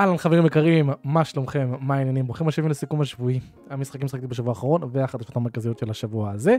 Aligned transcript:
אהלן 0.00 0.16
חברים 0.16 0.46
יקרים, 0.46 0.90
מה 1.04 1.24
שלומכם? 1.24 1.70
מה 1.80 1.94
העניינים? 1.94 2.24
ברוכים 2.24 2.48
השבים 2.48 2.70
לסיכום 2.70 3.00
השבועי. 3.00 3.40
המשחקים 3.70 4.08
שחקתי 4.08 4.26
בשבוע 4.26 4.50
האחרון 4.50 4.80
והחדשות 4.92 5.36
המרכזיות 5.36 5.78
של 5.78 5.90
השבוע 5.90 6.30
הזה. 6.30 6.56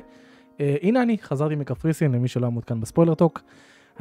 אה, 0.59 0.75
הנה 0.81 1.01
אני, 1.01 1.17
חזרתי 1.21 1.55
מקפריסין 1.55 2.11
למי 2.11 2.27
שלא 2.27 2.51
מעודכן 2.51 2.81
בספוילר 2.81 3.15
טוק. 3.15 3.41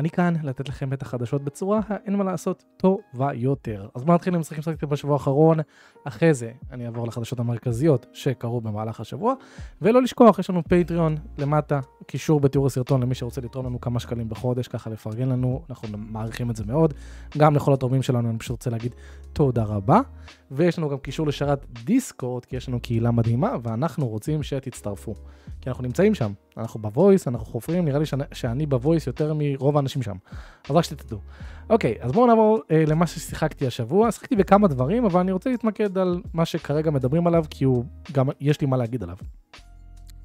אני 0.01 0.11
כאן 0.11 0.35
לתת 0.43 0.69
לכם 0.69 0.93
את 0.93 1.03
החדשות 1.03 1.45
בצורה, 1.45 1.81
אין 2.07 2.17
מה 2.17 2.25
לעשות, 2.25 2.65
טובה 2.77 3.35
יותר. 3.35 3.89
אז 3.95 4.05
בואו 4.05 4.15
נתחיל 4.15 4.35
עם 4.35 4.41
משחקים 4.41 4.63
שחקתי 4.63 4.87
בשבוע 4.87 5.13
האחרון, 5.13 5.59
אחרי 6.05 6.35
זה 6.35 6.51
אני 6.73 6.87
אעבור 6.87 7.07
לחדשות 7.07 7.41
המרכזיות 7.41 8.07
שקרו 8.13 8.61
במהלך 8.61 9.01
השבוע, 9.01 9.35
ולא 9.83 10.03
לשכוח, 10.03 10.39
יש 10.39 10.51
לנו 10.51 10.63
פטריון 10.69 11.17
למטה, 11.39 11.81
קישור 12.07 12.41
בתיאור 12.41 12.67
הסרטון 12.67 13.03
למי 13.03 13.15
שרוצה 13.15 13.41
לתרום 13.41 13.67
לנו 13.67 13.81
כמה 13.81 14.01
שקלים 14.01 14.29
בחודש, 14.29 14.69
ככה 14.69 14.91
לפרגן 14.91 15.29
לנו, 15.29 15.63
אנחנו 15.71 15.99
מעריכים 15.99 16.51
את 16.51 16.57
זה 16.57 16.65
מאוד. 16.65 16.95
גם 17.39 17.57
לכל 17.57 17.73
התורמים 17.73 18.03
שלנו, 18.03 18.31
אני 18.31 18.39
פשוט 18.39 18.51
רוצה 18.51 18.71
להגיד 18.71 18.95
תודה 19.33 19.65
רבה. 19.65 20.01
ויש 20.51 20.79
לנו 20.79 20.89
גם 20.89 20.99
קישור 20.99 21.27
לשרת 21.27 21.67
דיסקורד, 21.85 22.45
כי 22.45 22.57
יש 22.57 22.69
לנו 22.69 22.81
קהילה 22.81 23.11
מדהימה, 23.11 23.57
ואנחנו 23.63 24.09
רוצים 24.09 24.43
שתצטרפו. 24.43 25.15
כי 25.61 25.69
אנחנו 25.69 25.85
נמצאים 25.85 26.15
שם, 26.15 26.33
אנחנו 26.57 26.81
ב 26.81 26.88
voice, 26.88 27.29
אנחנו 27.29 27.47
חופרים, 27.47 27.85
נראה 27.85 27.99
לי 27.99 28.07
שאני, 28.07 28.25
שאני 28.33 28.67
ב 28.67 28.74
voice 28.74 29.07
יותר 29.07 29.35
מרוב 29.37 29.77
האנשים 29.77 30.03
שם. 30.03 30.17
אז 30.69 30.77
רק 30.77 30.85
שתדעו. 30.85 31.19
אוקיי, 31.71 31.95
אז 32.01 32.13
בואו 32.13 32.27
נעבור 32.27 32.59
אה, 32.71 32.85
למה 32.87 33.07
ששיחקתי 33.07 33.67
השבוע. 33.67 34.13
שיחקתי 34.13 34.37
בכמה 34.37 34.69
דברים, 34.69 35.05
אבל 35.05 35.21
אני 35.21 35.33
רוצה 35.33 35.51
להתמקד 35.51 35.99
על 35.99 36.23
מה 36.35 36.45
שכרגע 36.45 36.91
מדברים 36.91 37.27
עליו, 37.27 37.45
כי 37.51 37.65
הוא 37.65 37.85
גם, 38.13 38.29
יש 38.41 38.61
לי 38.61 38.67
מה 38.67 38.77
להגיד 38.77 39.03
עליו. 39.03 39.17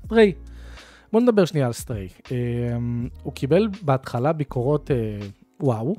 Stray. 0.06 0.34
בואו 1.12 1.24
נדבר 1.24 1.46
שנייה 1.46 1.68
על 1.68 1.74
Stray. 1.74 2.08
אה, 2.32 2.38
הוא 3.24 3.34
קיבל 3.34 3.68
בהתחלה 3.82 4.34
ביקורות 4.34 4.92
אה, 4.92 5.20
וואו. 5.60 5.96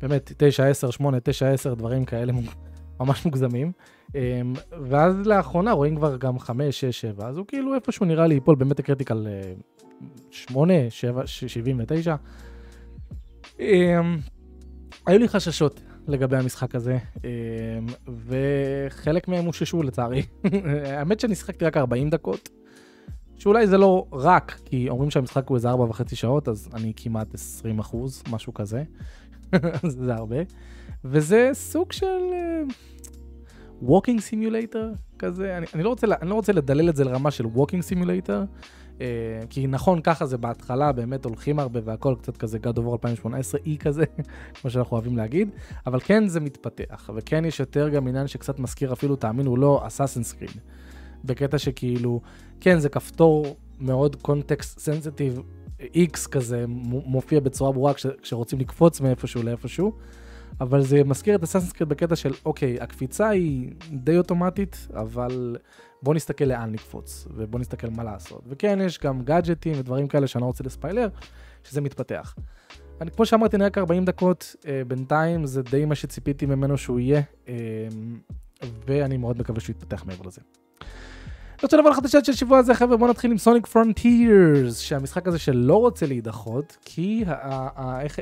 באמת, 0.00 0.32
9, 0.36 0.66
10, 0.66 0.90
8, 0.90 1.18
9, 1.20 1.48
10, 1.48 1.74
דברים 1.74 2.04
כאלה 2.04 2.32
ממש 3.00 3.24
מוגזמים. 3.24 3.72
אמ, 4.14 4.20
ואז 4.88 5.26
לאחרונה 5.26 5.72
רואים 5.72 5.96
כבר 5.96 6.16
גם 6.16 6.38
5, 6.38 6.80
6, 6.80 7.00
7, 7.00 7.28
אז 7.28 7.36
הוא 7.36 7.46
כאילו 7.46 7.74
איפשהו 7.74 8.06
נראה 8.06 8.26
לי 8.26 8.34
ייפול 8.34 8.54
באמת 8.54 8.78
הקריטיקל 8.78 9.26
8, 10.30 10.72
7, 10.90 11.26
79. 11.26 12.16
היו 15.06 15.18
לי 15.18 15.28
חששות 15.28 15.80
לגבי 16.08 16.36
המשחק 16.36 16.74
הזה, 16.74 16.98
אמ, 17.24 17.86
וחלק 18.26 19.28
מהם 19.28 19.44
הוששו 19.44 19.82
לצערי. 19.82 20.22
האמת 20.84 21.20
שאני 21.20 21.34
שיחקתי 21.34 21.64
רק 21.64 21.76
40 21.76 22.10
דקות, 22.10 22.48
שאולי 23.36 23.66
זה 23.66 23.78
לא 23.78 24.06
רק, 24.12 24.60
כי 24.64 24.88
אומרים 24.88 25.10
שהמשחק 25.10 25.48
הוא 25.48 25.56
איזה 25.56 25.68
4 25.68 25.84
וחצי 25.84 26.16
שעות, 26.16 26.48
אז 26.48 26.68
אני 26.74 26.92
כמעט 26.96 27.34
20 27.34 27.78
אחוז, 27.78 28.22
משהו 28.30 28.54
כזה. 28.54 28.84
זה 30.04 30.14
הרבה. 30.14 30.36
וזה 31.04 31.50
סוג 31.52 31.92
של 31.92 32.22
walking 33.82 34.18
אה, 34.18 34.22
simulator 34.22 34.90
כזה, 35.18 35.56
אני, 35.56 35.66
אני, 35.74 35.82
לא 35.82 35.88
רוצה, 35.88 36.06
אני 36.22 36.30
לא 36.30 36.34
רוצה 36.34 36.52
לדלל 36.52 36.88
את 36.88 36.96
זה 36.96 37.04
לרמה 37.04 37.30
של 37.30 37.46
walking 37.46 37.82
simulator, 37.82 38.42
אה, 38.98 39.00
כי 39.50 39.66
נכון, 39.66 40.00
ככה 40.00 40.26
זה 40.26 40.38
בהתחלה, 40.38 40.92
באמת 40.92 41.24
הולכים 41.24 41.58
הרבה 41.58 41.80
והכל 41.84 42.14
קצת 42.22 42.36
כזה 42.36 42.58
God 42.62 42.76
of 42.76 42.80
War 42.80 42.92
2018 42.92 43.60
אי 43.66 43.76
כזה, 43.78 44.04
כמו 44.60 44.70
שאנחנו 44.70 44.96
אוהבים 44.96 45.16
להגיד, 45.16 45.50
אבל 45.86 46.00
כן 46.00 46.28
זה 46.28 46.40
מתפתח, 46.40 47.10
וכן 47.14 47.44
יש 47.44 47.60
יותר 47.60 47.88
גם 47.88 48.08
עניין 48.08 48.26
שקצת 48.26 48.58
מזכיר 48.58 48.92
אפילו, 48.92 49.16
תאמינו 49.16 49.56
לא, 49.56 49.82
Assassin's 49.86 50.22
Creed. 50.22 50.50
בקטע 51.24 51.58
שכאילו, 51.58 52.20
כן, 52.60 52.78
זה 52.78 52.88
כפתור 52.88 53.56
מאוד 53.80 54.16
context 54.16 54.78
sensitive, 54.78 55.40
X 55.80 56.28
כזה 56.30 56.64
מופיע 56.68 57.40
בצורה 57.40 57.72
ברורה 57.72 57.94
כש, 57.94 58.06
כשרוצים 58.22 58.58
לקפוץ 58.58 59.00
מאיפשהו 59.00 59.42
לאיפשהו, 59.42 59.92
אבל 60.60 60.82
זה 60.82 61.04
מזכיר 61.04 61.34
את 61.34 61.42
Assassin's 61.42 61.73
Creed 61.73 61.88
בקטע 61.88 62.16
של, 62.16 62.32
אוקיי, 62.44 62.80
הקפיצה 62.80 63.28
היא 63.28 63.72
די 63.92 64.18
אוטומטית, 64.18 64.88
אבל 64.94 65.56
בוא 66.02 66.14
נסתכל 66.14 66.44
לאן 66.44 66.72
לקפוץ, 66.72 67.28
ובוא 67.34 67.60
נסתכל 67.60 67.88
מה 67.90 68.04
לעשות. 68.04 68.42
וכן, 68.48 68.78
יש 68.82 68.98
גם 68.98 69.22
גאדג'טים 69.22 69.74
ודברים 69.78 70.08
כאלה 70.08 70.26
שאני 70.26 70.42
לא 70.42 70.46
רוצה 70.46 70.64
לספיילר, 70.64 71.08
שזה 71.64 71.80
מתפתח. 71.80 72.34
אני, 73.00 73.10
כמו 73.10 73.26
שאמרתי, 73.26 73.56
נראה 73.56 73.70
כ-40 73.70 74.04
דקות, 74.04 74.56
אה, 74.66 74.82
בינתיים 74.86 75.46
זה 75.46 75.62
די 75.62 75.84
מה 75.84 75.94
שציפיתי 75.94 76.46
ממנו 76.46 76.78
שהוא 76.78 77.00
יהיה, 77.00 77.22
אה, 77.48 77.54
ואני 78.86 79.16
מאוד 79.16 79.38
מקווה 79.38 79.60
שהוא 79.60 79.74
יתפתח 79.76 80.04
מעבר 80.06 80.26
לזה. 80.26 80.40
רוצה 81.62 81.76
לבוא 81.76 81.90
לחדשות 81.90 82.24
של 82.24 82.32
שבוע 82.32 82.58
הזה, 82.58 82.74
חבר'ה, 82.74 82.96
בואו 82.96 83.10
נתחיל 83.10 83.30
עם 83.30 83.38
Sonic 83.38 83.66
Frontiers, 83.66 84.78
שהמשחק 84.78 85.28
הזה 85.28 85.38
שלא 85.38 85.74
רוצה 85.74 86.06
להידחות, 86.06 86.76
כי 86.84 87.24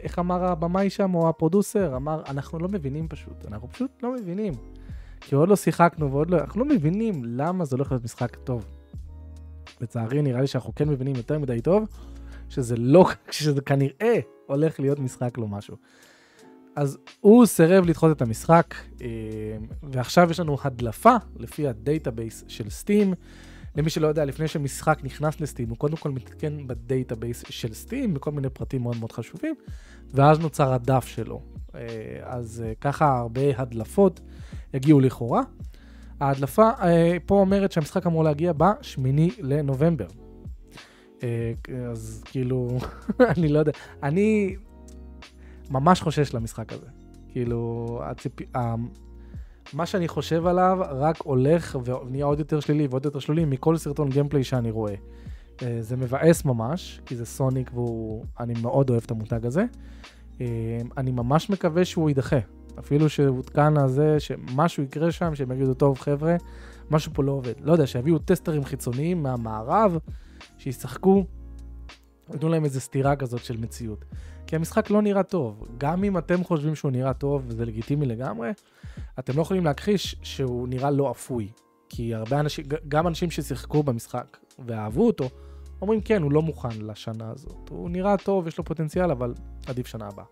איך 0.03 0.19
אמר 0.19 0.45
הבמאי 0.45 0.91
שם, 0.91 1.15
או 1.15 1.29
ה 1.29 1.36
producer, 1.36 1.97
אמר, 1.97 2.23
אנחנו 2.29 2.59
לא 2.59 2.69
מבינים 2.69 3.09
פשוט, 3.09 3.47
אנחנו 3.49 3.69
פשוט 3.69 3.91
לא 4.03 4.13
מבינים. 4.13 4.55
כי 5.21 5.35
עוד 5.35 5.49
לא 5.49 5.57
שיחקנו 5.57 6.13
ועוד 6.13 6.31
לא, 6.31 6.39
אנחנו 6.39 6.65
לא 6.65 6.67
מבינים 6.67 7.23
למה 7.25 7.65
זה 7.65 7.77
הולך 7.77 7.93
להיות 7.93 8.05
משחק 8.05 8.37
טוב. 8.37 8.67
לצערי, 9.81 10.23
נראה 10.23 10.41
לי 10.41 10.47
שאנחנו 10.47 10.75
כן 10.75 10.89
מבינים 10.89 11.17
יותר 11.17 11.39
מדי 11.39 11.61
טוב, 11.61 11.89
שזה 12.49 12.77
לא, 12.77 13.07
שזה 13.31 13.61
כנראה 13.61 14.19
הולך 14.47 14.81
להיות 14.81 14.99
משחק 14.99 15.39
לא 15.39 15.49
משהו. 15.49 15.77
אז 16.77 16.99
הוא 17.21 17.47
סירב 17.47 17.85
לדחות 17.85 18.17
את 18.17 18.23
המשחק, 18.23 18.75
אה, 19.03 19.07
ועכשיו 19.83 20.31
יש 20.31 20.41
לנו 20.41 20.57
הדלפה 20.65 21.17
לפי 21.37 21.69
ה 21.69 21.77
database 21.77 22.45
של 22.49 22.71
Steam. 22.71 23.15
למי 23.77 23.91
שלא 23.91 24.07
יודע, 24.07 24.25
לפני 24.25 24.49
שמשחק 24.49 24.99
נכנס 25.03 25.41
ל 25.41 25.45
Steam, 25.45 25.69
הוא 25.69 25.79
קודם 25.79 25.97
כל 25.97 26.11
מתעדכן 26.11 26.67
ב 26.67 26.75
database 26.75 27.45
של 27.49 27.75
Steam, 27.75 28.15
בכל 28.15 28.31
מיני 28.31 28.51
פרטים 28.51 28.83
מאוד 28.83 28.97
מאוד 28.97 29.13
חשובים, 29.13 29.55
ואז 30.11 30.39
נוצר 30.39 30.73
הדף 30.73 31.07
שלו. 31.07 31.41
אה, 31.75 31.81
אז 32.23 32.65
אה, 32.67 32.73
ככה 32.81 33.19
הרבה 33.19 33.41
הדלפות 33.57 34.21
הגיעו 34.75 35.01
לכאורה. 35.01 35.43
ההדלפה 36.21 36.71
פה 37.27 37.35
אומרת 37.35 37.73
שהמשחק 37.73 38.07
אמור 38.07 38.25
להגיע 38.25 38.53
ב-8 38.53 39.01
לנובמבר. 39.39 40.07
אז 41.91 42.23
כאילו, 42.25 42.79
אני 43.37 43.49
לא 43.49 43.59
יודע, 43.59 43.73
אני 44.03 44.57
ממש 45.75 46.01
חושש 46.01 46.35
למשחק 46.35 46.73
הזה. 46.73 46.87
כאילו, 47.29 48.01
הציפ... 48.05 48.33
מה 49.73 49.87
שאני 49.87 50.09
חושב 50.09 50.47
עליו 50.47 50.79
רק 50.81 51.21
הולך 51.21 51.79
ונהיה 51.85 52.25
עוד 52.25 52.39
יותר 52.39 52.61
שלילי 52.61 52.87
ועוד 52.87 53.05
יותר 53.05 53.19
שלילי 53.19 53.45
מכל 53.45 53.77
סרטון 53.77 54.09
גיימפליי 54.09 54.45
שאני 54.45 54.71
רואה. 54.71 54.95
אה, 55.63 55.77
זה 55.81 55.97
מבאס 55.97 56.45
ממש, 56.45 57.01
כי 57.07 57.17
זה 57.17 57.27
סוניק 57.27 57.71
ואני 57.75 58.55
מאוד 58.63 58.91
אוהב 58.91 59.03
את 59.07 59.11
המותג 59.11 59.47
הזה. 59.47 59.65
אה, 60.41 60.47
אני 60.97 61.11
ממש 61.11 61.51
מקווה 61.51 61.85
שהוא 61.85 62.09
יידחה. 62.09 62.39
אפילו 62.79 63.09
שהותקן 63.09 63.77
הזה, 63.77 64.21
שמשהו 64.21 64.83
יקרה 64.83 65.13
שם, 65.13 65.35
שהם 65.35 65.53
יגידו, 65.53 65.75
טוב 65.75 65.99
חבר'ה, 65.99 66.37
משהו 66.91 67.13
פה 67.15 67.23
לא 67.23 67.33
עובד. 67.33 67.53
לא 67.61 67.73
יודע, 67.73 67.87
שיביאו 67.87 68.19
טסטרים 68.19 68.65
חיצוניים 68.65 69.23
מהמערב, 69.23 69.99
שישחקו, 70.59 71.25
ייתנו 72.33 72.49
להם 72.49 72.65
איזה 72.65 72.81
סתירה 72.81 73.17
כזאת 73.17 73.45
של 73.45 73.57
מציאות. 73.57 74.05
כי 74.55 74.57
המשחק 74.57 74.91
לא 74.91 75.03
נראה 75.03 75.23
טוב. 75.23 75.69
גם 75.79 76.05
אם 76.05 76.19
אתם 76.19 76.45
חושבים 76.45 76.75
שהוא 76.75 76.91
נראה 76.91 77.15
טוב, 77.15 77.43
וזה 77.47 77.65
לגיטימי 77.65 78.07
לגמרי, 78.07 78.51
אתם 79.19 79.37
לא 79.37 79.43
יכולים 79.43 79.65
להכחיש 79.65 80.17
שהוא 80.23 80.69
נראה 80.69 80.91
לא 80.91 81.11
אפוי. 81.11 81.49
כי 81.89 82.15
הרבה 82.15 82.41
אנשים, 82.41 82.65
גם 82.89 83.07
אנשים 83.07 83.31
ששיחקו 83.31 83.83
במשחק 83.83 84.37
ואהבו 84.67 85.07
אותו, 85.07 85.29
אומרים 85.83 86.01
כן, 86.01 86.23
הוא 86.23 86.33
לא 86.33 86.43
מוכן 86.43 86.69
לשנה 86.81 87.31
הזאת. 87.31 87.69
הוא 87.71 87.91
נראה 87.91 88.17
טוב, 88.17 88.47
יש 88.49 88.59
לו 88.59 88.65
פוטנציאל, 88.65 89.11
אבל 89.11 89.35
עדיף 89.67 89.87
שנה 89.87 90.07
הבאה. 90.07 90.25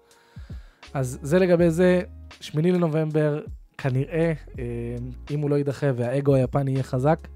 אז 0.94 1.18
זה 1.22 1.38
לגבי 1.38 1.70
זה, 1.70 2.02
שמיני 2.40 2.72
לנובמבר, 2.72 3.40
כנראה, 3.78 4.32
אה, 4.58 4.64
אם 5.30 5.40
הוא 5.40 5.50
לא 5.50 5.56
יידחה 5.56 5.86
והאגו 5.96 6.34
היפני 6.34 6.70
יהיה 6.70 6.82
חזק, 6.82 7.28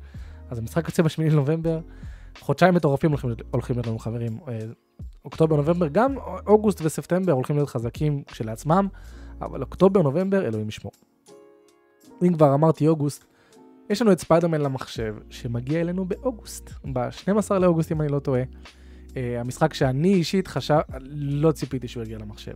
אז 0.51 0.59
המשחק 0.59 0.89
יוצא 0.89 1.03
בשמיני 1.03 1.31
לנובמבר. 1.31 1.81
חודשיים 2.41 2.75
מטורפים 2.75 3.11
הולכים, 3.11 3.31
הולכים 3.51 3.77
לנו 3.79 3.99
חברים. 3.99 4.39
אה, 5.27 5.31
אוקטובר, 5.31 5.57
נובמבר, 5.57 5.89
גם 5.89 6.15
אוגוסט 6.47 6.81
וספטמבר 6.85 7.33
הולכים 7.33 7.57
להיות 7.57 7.69
חזקים 7.69 8.23
כשלעצמם, 8.23 8.89
אבל 9.41 9.63
אוקטובר, 9.63 10.03
נובמבר, 10.03 10.47
אלוהים 10.47 10.69
ישמור. 10.69 10.93
אם 12.23 12.35
כבר 12.35 12.55
אמרתי 12.55 12.89
אוגוסט, 12.89 13.25
יש 13.91 14.03
לנו 14.03 14.13
את 14.13 14.21
ספיידרמן 14.21 14.61
למחשב, 14.61 15.17
שמגיע 15.31 15.81
אלינו 15.81 16.05
באוגוסט, 16.05 16.71
ב-12 16.93 17.55
לאוגוסט 17.55 17.93
אם 17.93 18.01
אני 18.01 18.13
לא 18.13 18.19
טועה. 18.19 18.43
Uh, 18.43 19.19
המשחק 19.41 19.75
שאני 19.75 20.15
אישית 20.15 20.49
חשב, 20.49 20.79
לא 21.11 21.53
ציפיתי 21.53 21.89
שהוא 21.89 22.03
יגיע 22.03 22.19
למחשב. 22.19 22.55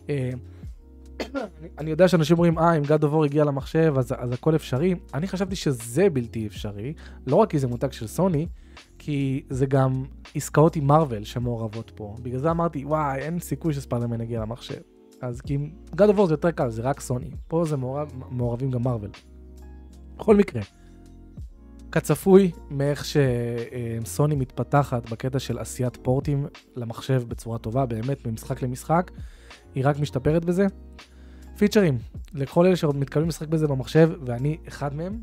Uh, 0.00 0.10
אני 1.78 1.90
יודע 1.90 2.08
שאנשים 2.08 2.36
אומרים, 2.36 2.58
אה, 2.58 2.76
אם 2.76 2.82
גד 2.82 3.04
אובור 3.04 3.24
הגיע 3.24 3.44
למחשב, 3.44 3.94
אז, 3.98 4.14
אז 4.18 4.32
הכל 4.32 4.54
אפשרי. 4.54 4.94
אני 5.14 5.28
חשבתי 5.28 5.56
שזה 5.56 6.10
בלתי 6.10 6.46
אפשרי, 6.46 6.94
לא 7.26 7.36
רק 7.36 7.50
כי 7.50 7.58
זה 7.58 7.66
מותג 7.66 7.92
של 7.92 8.06
סוני, 8.06 8.46
כי 9.04 9.42
זה 9.50 9.66
גם 9.66 10.04
עסקאות 10.34 10.76
עם 10.76 10.86
מארוול 10.86 11.24
שמעורבות 11.24 11.92
פה. 11.94 12.16
בגלל 12.22 12.38
זה 12.38 12.50
אמרתי, 12.50 12.84
וואי, 12.84 13.18
אין 13.18 13.38
סיכוי 13.38 13.74
שספיידרמן 13.74 14.20
יגיע 14.20 14.40
למחשב. 14.40 14.80
אז 15.20 15.40
כי 15.40 15.58
גד 15.94 16.08
אובור 16.08 16.26
זה 16.26 16.32
יותר 16.32 16.50
קל, 16.50 16.70
זה 16.70 16.82
רק 16.82 17.00
סוני. 17.00 17.30
פה 17.48 17.64
זה 17.64 17.76
מעורב, 17.76 18.12
מעורבים 18.30 18.70
גם 18.70 18.82
מארוול. 18.82 19.10
בכל 20.16 20.36
מקרה, 20.36 20.62
כצפוי 21.92 22.50
מאיך 22.70 23.04
שסוני 23.04 24.34
מתפתחת 24.34 25.10
בקטע 25.10 25.38
של 25.38 25.58
עשיית 25.58 25.96
פורטים 25.96 26.46
למחשב 26.76 27.22
בצורה 27.28 27.58
טובה, 27.58 27.86
באמת, 27.86 28.26
ממשחק 28.26 28.62
למשחק, 28.62 29.10
היא 29.74 29.86
רק 29.86 29.98
משתפרת 29.98 30.44
בזה. 30.44 30.66
פיצ'רים, 31.58 31.98
לכל 32.34 32.66
אלה 32.66 32.76
שמתכוונים 32.76 33.28
לשחק 33.28 33.48
בזה 33.48 33.66
במחשב, 33.68 34.10
ואני 34.26 34.58
אחד 34.68 34.94
מהם, 34.94 35.18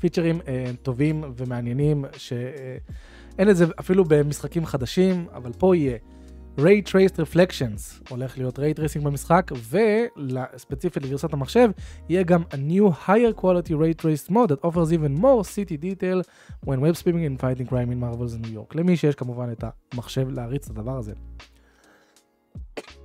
פיצ'רים 0.00 0.40
אה, 0.48 0.70
טובים 0.82 1.24
ומעניינים, 1.36 2.04
שאין 2.16 3.50
את 3.50 3.56
זה 3.56 3.64
אפילו 3.80 4.04
במשחקים 4.04 4.66
חדשים, 4.66 5.26
אבל 5.34 5.52
פה 5.52 5.76
יהיה. 5.76 5.98
Ray 6.58 6.82
Traced 6.82 7.16
Reflections, 7.18 8.10
הולך 8.10 8.38
להיות 8.38 8.58
Ray 8.58 8.78
Tracing 8.78 9.04
במשחק, 9.04 9.52
וספציפית 9.70 11.02
לגרסת 11.02 11.32
המחשב, 11.32 11.70
יהיה 12.08 12.22
גם 12.22 12.42
a 12.42 12.56
new 12.56 13.08
higher 13.08 13.40
quality 13.40 13.70
Ray 13.70 14.02
Traced 14.02 14.30
mode 14.30 14.48
that 14.48 14.64
offers 14.64 14.92
even 14.92 15.20
more 15.20 15.44
city 15.44 15.76
detail 15.76 16.22
when 16.66 16.80
web 16.80 16.96
streaming 16.96 17.26
and 17.26 17.40
fighting 17.40 17.66
crime 17.66 17.92
in 17.92 18.00
Marvel's 18.00 18.34
in 18.34 18.42
New 18.42 18.52
York. 18.52 18.74
למי 18.74 18.96
שיש 18.96 19.14
כמובן 19.14 19.52
את 19.52 19.64
המחשב 19.92 20.28
להריץ 20.28 20.70
את 20.70 20.78
הדבר 20.78 20.98
הזה. 20.98 21.12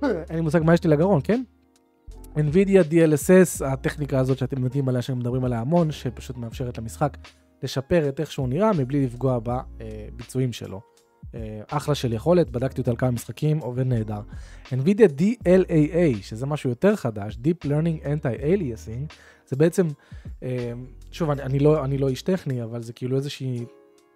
אין 0.30 0.36
לי 0.36 0.40
מושג 0.40 0.62
מה 0.64 0.74
יש 0.74 0.84
לי 0.84 0.90
לגרון, 0.90 1.20
כן? 1.24 1.42
NVIDIA 2.36 2.82
DLSS, 2.90 3.64
הטכניקה 3.64 4.18
הזאת 4.18 4.38
שאתם 4.38 4.64
יודעים 4.64 4.88
עליה, 4.88 5.02
שמדברים 5.02 5.44
עליה 5.44 5.60
המון, 5.60 5.92
שפשוט 5.92 6.36
מאפשרת 6.36 6.78
למשחק 6.78 7.16
לשפר 7.62 8.08
את 8.08 8.20
איך 8.20 8.32
שהוא 8.32 8.48
נראה 8.48 8.72
מבלי 8.72 9.04
לפגוע 9.04 9.38
בביצועים 9.42 10.52
שלו. 10.52 10.80
אה, 11.34 11.60
אחלה 11.68 11.94
של 11.94 12.12
יכולת, 12.12 12.50
בדקתי 12.50 12.80
אותה 12.80 12.90
על 12.90 12.96
כמה 12.96 13.10
משחקים, 13.10 13.58
עובד 13.58 13.86
נהדר. 13.86 14.20
NVIDIA 14.66 15.20
DLAA, 15.20 16.22
שזה 16.22 16.46
משהו 16.46 16.70
יותר 16.70 16.96
חדש, 16.96 17.38
Deep 17.44 17.66
Learning 17.66 18.04
Anti-Aliasing, 18.04 19.14
זה 19.46 19.56
בעצם, 19.56 19.86
אה, 20.42 20.72
שוב, 21.12 21.30
אני, 21.30 21.42
אני, 21.42 21.58
לא, 21.58 21.84
אני 21.84 21.98
לא 21.98 22.08
איש 22.08 22.22
טכני, 22.22 22.62
אבל 22.62 22.82
זה 22.82 22.92
כאילו 22.92 23.16
איזושהי 23.16 23.64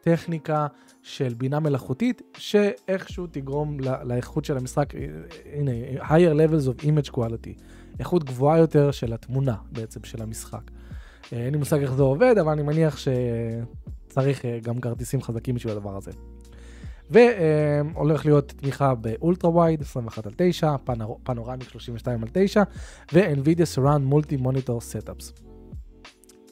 טכניקה 0.01 0.67
של 1.03 1.35
בינה 1.35 1.61
מלאכותית, 1.61 2.23
שאיכשהו 2.37 3.27
תגרום 3.27 3.81
לא, 3.81 4.03
לאיכות 4.03 4.45
של 4.45 4.57
המשחק, 4.57 4.95
אה, 4.95 5.01
הנה, 5.55 5.73
higher 6.01 6.35
levels 6.35 6.67
of 6.67 6.85
image 6.85 7.11
quality, 7.11 7.61
איכות 7.99 8.25
גבוהה 8.25 8.59
יותר 8.59 8.91
של 8.91 9.13
התמונה 9.13 9.57
בעצם 9.73 10.01
של 10.05 10.23
המשחק. 10.23 10.71
אין 11.33 11.53
לי 11.53 11.59
מושג 11.59 11.81
איך 11.81 11.93
זה 11.93 12.03
עובד, 12.03 12.39
אבל 12.39 12.53
אני 12.53 12.63
מניח 12.63 12.97
שצריך 12.99 14.45
גם 14.63 14.81
כרטיסים 14.81 15.23
חזקים 15.23 15.55
בשביל 15.55 15.73
הדבר 15.73 15.97
הזה. 15.97 16.11
והולך 17.11 18.27
להיות 18.27 18.53
תמיכה 18.57 18.95
באולטרה 18.95 19.51
ווייד 19.51 19.83
21 19.83 20.27
על 20.27 20.33
9, 20.37 20.77
Panoramic 21.23 21.69
32 21.69 22.23
על 22.23 22.29
9 22.33 22.63
ו-NVIDIA 23.13 23.77
Surround 23.77 24.13
Multi 24.13 24.43
Monitor 24.43 24.69
Setups. 24.69 25.43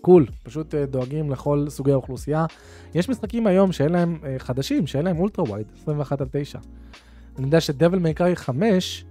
cool, 0.00 0.26
פשוט 0.42 0.74
אה, 0.74 0.86
דואגים 0.86 1.30
לכל 1.30 1.66
סוגי 1.68 1.92
האוכלוסייה. 1.92 2.46
יש 2.94 3.08
משחקים 3.08 3.46
היום 3.46 3.72
שאין 3.72 3.92
להם, 3.92 4.18
אה, 4.24 4.38
חדשים, 4.38 4.86
שאין 4.86 5.04
להם 5.04 5.18
ultra 5.18 5.44
wide 5.44 5.66
21 5.82 6.20
על 6.20 6.26
9. 6.30 6.58
אני 7.36 7.44
יודע 7.44 7.60
ש 7.60 7.71
Devil 7.71 7.98
May 7.98 8.17
Cry 8.17 8.36
5, 8.36 9.04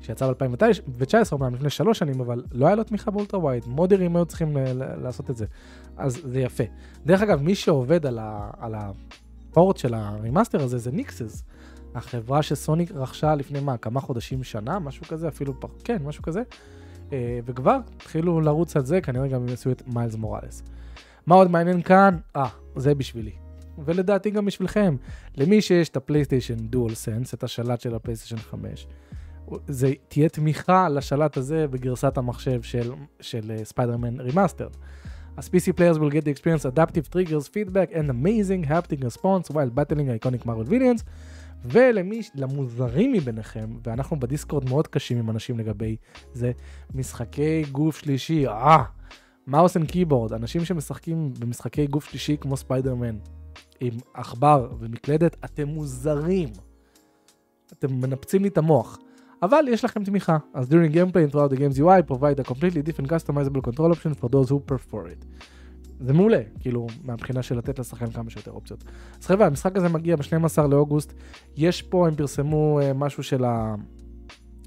שיצא 0.00 0.32
ב-2019, 0.32 1.32
אומנם 1.32 1.54
לפני 1.54 1.70
3 1.70 1.98
שנים, 1.98 2.20
אבל 2.20 2.42
לא 2.52 2.66
היה 2.66 2.74
לו 2.74 2.84
תמיכה 2.84 3.10
ב 3.10 3.15
ultra 3.15 3.40
wide, 3.40 3.66
מודרים 3.66 4.16
היו 4.16 4.26
צריכים 4.26 4.56
אה, 4.56 4.72
לעשות 4.74 5.30
את 5.30 5.36
זה, 5.36 5.46
אז 5.96 6.20
זה 6.24 6.40
יפה. 6.40 6.64
דרך 7.06 7.22
אגב, 7.22 7.42
מי 7.42 7.54
שעובד 7.54 8.06
על, 8.06 8.18
ה, 8.18 8.50
על 8.58 8.74
ה 8.74 8.94
port 8.94 9.76
של 9.76 9.94
ה 9.94 10.02
remaster 10.02 10.62
הזה 10.62 10.78
זה 10.78 10.90
Nixxes. 10.90 11.42
החברה 11.94 12.42
שסוני 12.42 12.90
רכשה 12.94 13.34
לפני 13.34 13.60
מה, 13.60 13.76
כמה 13.76 14.00
חודשים, 14.00 14.44
שנה, 14.44 14.78
משהו 14.78 15.06
כזה, 15.06 15.28
אפילו. 15.28 15.54
כן, 15.84 15.98
משהו 16.04 16.22
כזה. 16.22 16.42
אה, 17.12 17.40
וכבר 17.44 17.78
התחילו 17.96 18.40
לרוץ 18.40 18.76
על 18.76 18.84
זה, 18.84 19.00
כנראה 19.00 19.28
גם 19.28 19.42
הם 19.42 19.48
יעשו 19.48 19.70
את 19.70 19.82
מיילס 19.86 20.14
מוראלס. 20.14 20.62
מה 21.26 21.34
עוד 21.34 21.50
מעניין 21.50 21.82
כאן? 21.82 22.16
אה, 22.36 22.48
זה 22.76 22.94
בשבילי. 22.94 23.32
ולדעתי 23.84 24.30
גם 24.30 24.44
בשבילכם. 24.44 24.96
למי 25.36 25.60
שיש 25.60 25.88
את 25.88 25.96
הפלייסטיישן 25.96 26.56
DualSense, 26.56 27.34
את 27.34 27.44
השלט 27.44 27.80
של 27.80 27.94
הפלייסטיישן 27.94 28.36
5, 28.36 28.86
זה 29.68 29.92
תהיה 30.08 30.28
תמיכה 30.28 30.88
לשלט 30.88 31.36
הזה 31.36 31.66
בגרסת 31.68 32.18
המחשב 32.18 32.62
של, 32.62 32.92
של 33.20 33.52
ספיידרמן 33.64 34.20
אה, 34.20 34.22
remastered. 34.22 34.70
As 35.38 35.40
PC 35.40 35.72
players 35.76 35.98
will 35.98 36.10
get 36.10 36.24
to 36.24 36.30
experience 36.30 36.64
adaptive 36.64 37.10
triggers, 37.10 37.46
feedback 37.48 37.92
and 37.92 38.10
amazing 38.10 38.64
haptic 38.64 39.00
response 39.04 39.50
while 39.50 39.70
battling 39.70 40.08
iconic 40.08 40.44
Marvel 40.44 40.68
villains. 40.68 41.02
ולמי, 41.64 42.20
למוזרים 42.34 43.12
מביניכם, 43.12 43.70
ואנחנו 43.82 44.20
בדיסקורד 44.20 44.68
מאוד 44.68 44.86
קשים 44.86 45.18
עם 45.18 45.30
אנשים 45.30 45.58
לגבי 45.58 45.96
זה, 46.32 46.52
משחקי 46.94 47.62
גוף 47.72 47.98
שלישי, 47.98 48.46
אה, 48.46 48.82
mouse 49.46 49.76
and 49.76 49.90
keyboard, 49.90 50.32
אנשים 50.32 50.64
שמשחקים 50.64 51.32
במשחקי 51.38 51.86
גוף 51.86 52.04
שלישי 52.04 52.36
כמו 52.40 52.56
ספיידרמן, 52.56 53.18
עם 53.80 53.94
עכבר 54.14 54.68
ומקלדת, 54.78 55.36
אתם 55.44 55.68
מוזרים. 55.68 56.48
אתם 57.72 57.92
מנפצים 58.00 58.42
לי 58.42 58.48
את 58.48 58.58
המוח. 58.58 58.98
אבל 59.42 59.64
יש 59.68 59.84
לכם 59.84 60.04
תמיכה, 60.04 60.38
אז 60.54 60.68
during 60.68 60.94
gameplay 60.94 61.30
and 61.30 61.34
throughout 61.34 61.50
the 61.50 61.58
game's 61.58 61.78
UI 61.78 62.12
provide 62.12 62.40
a 62.40 62.44
completely 62.44 62.82
different 62.82 63.08
customizable 63.08 63.62
control 63.62 63.92
option 63.92 64.14
for 64.14 64.28
those 64.28 64.50
who 64.50 64.58
prefer 64.72 65.06
it. 65.06 65.24
זה 66.00 66.12
מעולה, 66.12 66.40
כאילו, 66.60 66.86
מהבחינה 67.04 67.42
של 67.42 67.58
לתת 67.58 67.78
לשחקן 67.78 68.10
כמה 68.10 68.30
שיותר 68.30 68.50
אופציות. 68.50 68.84
אז 69.20 69.26
חבר'ה, 69.26 69.46
המשחק 69.46 69.76
הזה 69.76 69.88
מגיע 69.88 70.16
ב-12 70.16 70.66
לאוגוסט, 70.66 71.12
יש 71.56 71.82
פה, 71.82 72.08
הם 72.08 72.14
פרסמו 72.14 72.80
uh, 72.80 72.94
משהו 72.94 73.22
של, 73.22 73.44
ה... 73.44 73.74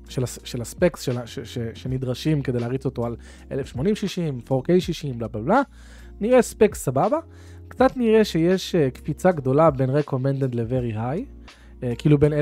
של, 0.10 0.24
הס... 0.24 0.40
של 0.44 0.62
הספקס 0.62 1.02
של... 1.02 1.26
ש... 1.26 1.40
ש... 1.40 1.58
שנדרשים 1.74 2.42
כדי 2.42 2.60
להריץ 2.60 2.86
אותו 2.86 3.06
על 3.06 3.16
1080-60, 3.50 3.56
4K 4.50 4.80
60, 4.80 5.18
בלה 5.18 5.28
בלה 5.28 5.44
בלה, 5.44 5.62
נראה 6.20 6.42
ספקס 6.42 6.84
סבבה, 6.84 7.20
קצת 7.68 7.98
נראה 7.98 8.24
שיש 8.24 8.76
uh, 8.76 8.92
קפיצה 8.92 9.32
גדולה 9.32 9.72
בין 9.72 9.90
recommended 9.90 10.56
ל-very 10.56 10.96
high. 10.96 11.52
אה, 11.84 11.96
כאילו 11.96 12.18
בין 12.18 12.34
1080-60 12.34 12.36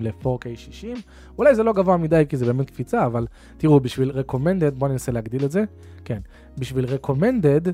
ל-4K 0.00 0.46
60. 0.56 0.96
אולי 1.38 1.54
זה 1.54 1.62
לא 1.62 1.72
גבוה 1.72 1.96
מדי 1.96 2.24
כי 2.28 2.36
זה 2.36 2.46
באמת 2.46 2.70
קפיצה, 2.70 3.06
אבל 3.06 3.26
תראו, 3.56 3.80
בשביל 3.80 4.10
recommended, 4.10 4.70
בואו 4.78 4.90
ננסה 4.90 5.12
להגדיל 5.12 5.44
את 5.44 5.50
זה. 5.50 5.64
כן, 6.04 6.20
בשביל 6.58 6.84
recommended 6.84 7.68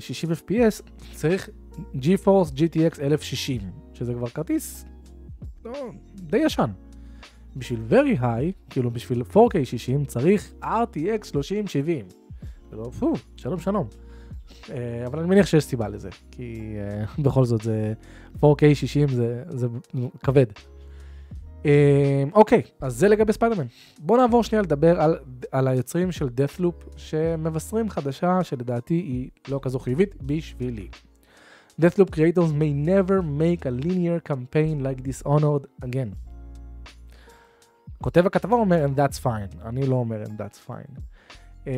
60 0.00 0.30
FPS 0.30 0.82
צריך 1.14 1.48
GeForce 1.94 2.50
GTX 2.56 3.02
1060, 3.02 3.60
שזה 3.94 4.14
כבר 4.14 4.28
כרטיס 4.28 4.84
לא, 5.64 5.90
די 6.14 6.38
ישן. 6.38 6.70
בשביל 7.56 7.80
very 7.90 8.20
high, 8.20 8.70
כאילו 8.70 8.90
בשביל 8.90 9.22
4K 9.22 9.64
60, 9.64 10.04
צריך 10.04 10.52
RTX 10.62 11.24
3070. 11.24 12.06
ולא, 12.70 12.90
פו, 12.98 13.12
שלום 13.36 13.58
שלום. 13.58 13.86
אה, 14.70 15.06
אבל 15.06 15.18
אני 15.18 15.28
מניח 15.28 15.46
שיש 15.46 15.64
סיבה 15.64 15.88
לזה, 15.88 16.08
כי 16.30 16.76
uh, 17.16 17.22
בכל 17.22 17.44
זאת 17.44 17.62
זה 17.62 17.92
4K 18.42 18.74
60 18.74 19.08
זה, 19.08 19.42
זה 19.48 19.66
כבד. 20.24 20.46
Uh, 21.62 21.66
אוקיי, 22.32 22.62
אז 22.80 22.96
זה 22.96 23.08
לגבי 23.08 23.32
ספיידרמן. 23.32 23.66
בואו 23.98 24.20
נעבור 24.20 24.44
שנייה 24.44 24.62
לדבר 24.62 25.00
על, 25.00 25.18
על 25.52 25.68
היוצרים 25.68 26.12
של 26.12 26.26
Deathloop, 26.26 26.90
שמבשרים 26.96 27.90
חדשה 27.90 28.44
שלדעתי 28.44 28.94
היא 28.94 29.30
לא 29.48 29.60
כזו 29.62 29.78
חיובית 29.78 30.22
בשבילי. 30.22 30.88
Deathloop 31.80 32.10
creators 32.10 32.52
may 32.52 32.72
never 32.72 33.22
make 33.22 33.66
a 33.66 33.70
linear 33.86 34.20
campaign 34.30 34.82
like 34.82 35.02
Dishonored 35.02 35.86
again. 35.86 36.14
כותב 38.02 38.26
הכתבה 38.26 38.56
אומר 38.56 38.86
and 38.86 38.98
that's 38.98 39.18
fine, 39.18 39.66
אני 39.66 39.86
לא 39.86 39.94
אומר 39.94 40.22
and 40.22 40.40
that's 40.40 40.70
fine. 40.70 40.98
Uh, 41.64 41.68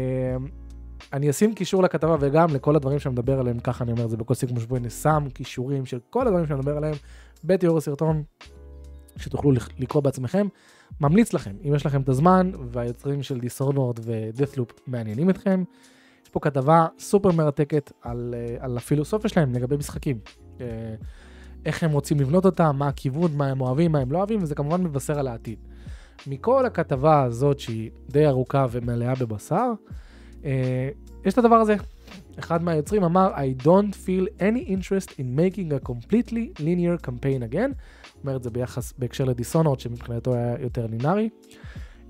אני 1.12 1.30
אשים 1.30 1.54
קישור 1.54 1.82
לכתבה 1.82 2.16
וגם 2.20 2.54
לכל 2.54 2.76
הדברים 2.76 2.98
שאני 2.98 3.12
מדבר 3.12 3.40
עליהם, 3.40 3.60
ככה 3.60 3.84
אני 3.84 3.92
אומר 3.92 4.04
את 4.04 4.10
זה 4.10 4.16
בכל 4.16 4.34
סיכום 4.34 4.60
שבוע, 4.60 4.78
אני 4.78 4.90
שם 4.90 5.24
קישורים 5.32 5.86
של 5.86 5.98
כל 6.10 6.26
הדברים 6.26 6.46
שאני 6.46 6.58
מדבר 6.58 6.76
עליהם 6.76 6.94
בתיאור 7.44 7.78
הסרטון, 7.78 8.22
שתוכלו 9.16 9.52
לקרוא 9.78 10.02
בעצמכם. 10.02 10.46
ממליץ 11.00 11.32
לכם, 11.32 11.52
אם 11.68 11.74
יש 11.74 11.86
לכם 11.86 12.00
את 12.00 12.08
הזמן, 12.08 12.50
והיוצרים 12.70 13.22
של 13.22 13.40
דיסורנורד 13.40 13.98
ודאטלופ 14.02 14.70
מעניינים 14.86 15.30
אתכם, 15.30 15.64
יש 16.22 16.28
פה 16.28 16.40
כתבה 16.40 16.86
סופר 16.98 17.32
מרתקת 17.32 17.92
על, 18.02 18.34
אה, 18.36 18.56
על 18.60 18.76
הפילוסופיה 18.76 19.30
שלהם 19.30 19.52
לגבי 19.52 19.76
משחקים. 19.76 20.18
אה, 20.60 20.66
איך 21.66 21.82
הם 21.82 21.90
רוצים 21.90 22.20
לבנות 22.20 22.44
אותם, 22.44 22.76
מה 22.78 22.88
הכיוון, 22.88 23.36
מה 23.36 23.46
הם 23.46 23.60
אוהבים, 23.60 23.92
מה 23.92 23.98
הם 23.98 24.12
לא 24.12 24.18
אוהבים, 24.18 24.42
וזה 24.42 24.54
כמובן 24.54 24.82
מבשר 24.82 25.18
על 25.18 25.28
העתיד. 25.28 25.58
מכל 26.26 26.66
הכתבה 26.66 27.22
הזאת, 27.22 27.60
שהיא 27.60 27.90
די 28.08 28.26
ארוכה 28.26 28.66
ומלאה 28.70 29.14
בבשר, 29.14 29.72
יש 31.24 31.32
את 31.32 31.38
הדבר 31.38 31.54
הזה. 31.54 31.76
אחד 32.38 32.62
מהיוצרים 32.62 33.04
אמר, 33.04 33.32
I 33.34 33.62
don't 33.62 33.94
feel 34.06 34.26
any 34.40 34.68
interest 34.68 35.10
in 35.10 35.36
making 35.36 35.72
a 35.72 35.88
completely 35.90 36.54
linear 36.58 37.06
campaign 37.06 37.52
again. 37.52 37.74
אומר 38.22 38.36
את 38.36 38.42
זה 38.42 38.50
ביחס, 38.50 38.92
בהקשר 38.98 39.24
לדיסונורד, 39.24 39.80
שמבחינתו 39.80 40.34
היה 40.34 40.56
יותר 40.60 40.86
לינארי. 40.86 41.28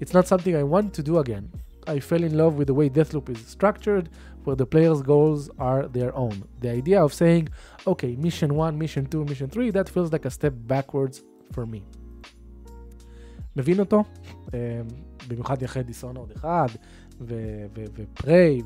It's 0.00 0.12
not 0.12 0.26
something 0.26 0.54
I 0.54 0.64
want 0.74 1.00
to 1.00 1.02
do 1.02 1.18
again. 1.18 1.44
I 1.86 1.98
fell 1.98 2.22
in 2.22 2.36
love 2.36 2.54
with 2.58 2.66
the 2.66 2.74
way 2.74 2.88
Deathloop 2.88 3.28
is 3.30 3.40
structured, 3.56 4.08
where 4.44 4.56
the 4.56 4.66
player's 4.74 5.02
goals 5.02 5.50
are 5.58 5.82
their 5.96 6.12
own. 6.14 6.36
The 6.62 6.70
idea 6.80 6.98
of 7.04 7.12
saying, 7.12 7.48
okay, 7.86 8.12
mission 8.16 8.54
1, 8.54 8.78
mission 8.78 9.06
2, 9.06 9.24
mission 9.24 9.48
3, 9.48 9.70
that 9.70 9.88
feels 9.88 10.12
like 10.12 10.24
a 10.24 10.30
step 10.30 10.54
backwards 10.66 11.22
for 11.52 11.66
me. 11.66 11.80
מבין 13.56 13.80
אותו? 13.80 14.04
במיוחד 15.28 15.62
אחרי 15.62 15.82
דיסונורד 15.82 16.32
1, 16.32 16.70
ופריי, 17.20 18.62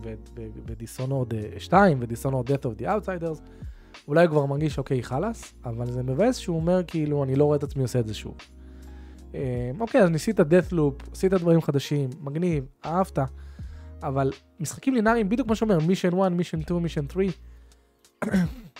ודיסונורד 0.67 1.33
2, 1.59 1.99
ודיסונורד 2.01 2.51
death 2.51 2.65
of 2.65 2.81
the 2.81 2.85
outsiders, 2.85 3.41
אולי 4.09 4.25
הוא 4.25 4.31
כבר 4.31 4.47
מרגיש, 4.47 4.79
אוקיי, 4.79 5.03
חלאס, 5.03 5.55
אבל 5.65 5.91
זה 5.91 6.03
מבאס 6.03 6.37
שהוא 6.37 6.57
אומר, 6.57 6.81
כאילו, 6.87 7.25
אני 7.25 7.37
לא 7.37 7.45
רואה 7.45 7.57
את 7.57 7.63
עצמי 7.63 7.83
עושה 7.83 8.01
את 8.01 8.07
זה 8.07 8.15
שוב. 8.15 8.35
אה, 9.35 9.71
אוקיי, 9.81 10.03
אז 10.03 10.11
ניסית 10.11 10.41
death 10.41 10.73
loop, 10.73 11.11
עשית 11.13 11.35
דברים 11.35 11.61
חדשים, 11.61 12.11
מגניב, 12.21 12.65
אהבת, 12.85 13.19
אבל 14.03 14.33
משחקים 14.61 14.95
לינאריים, 14.95 15.29
בדיוק 15.29 15.47
כמו 15.47 15.57
שאומר, 15.57 15.79
מישן 15.87 16.21
1, 16.21 16.33
מישן 16.33 16.63
2, 16.63 16.83
מישן 16.83 17.09
3, 17.09 17.39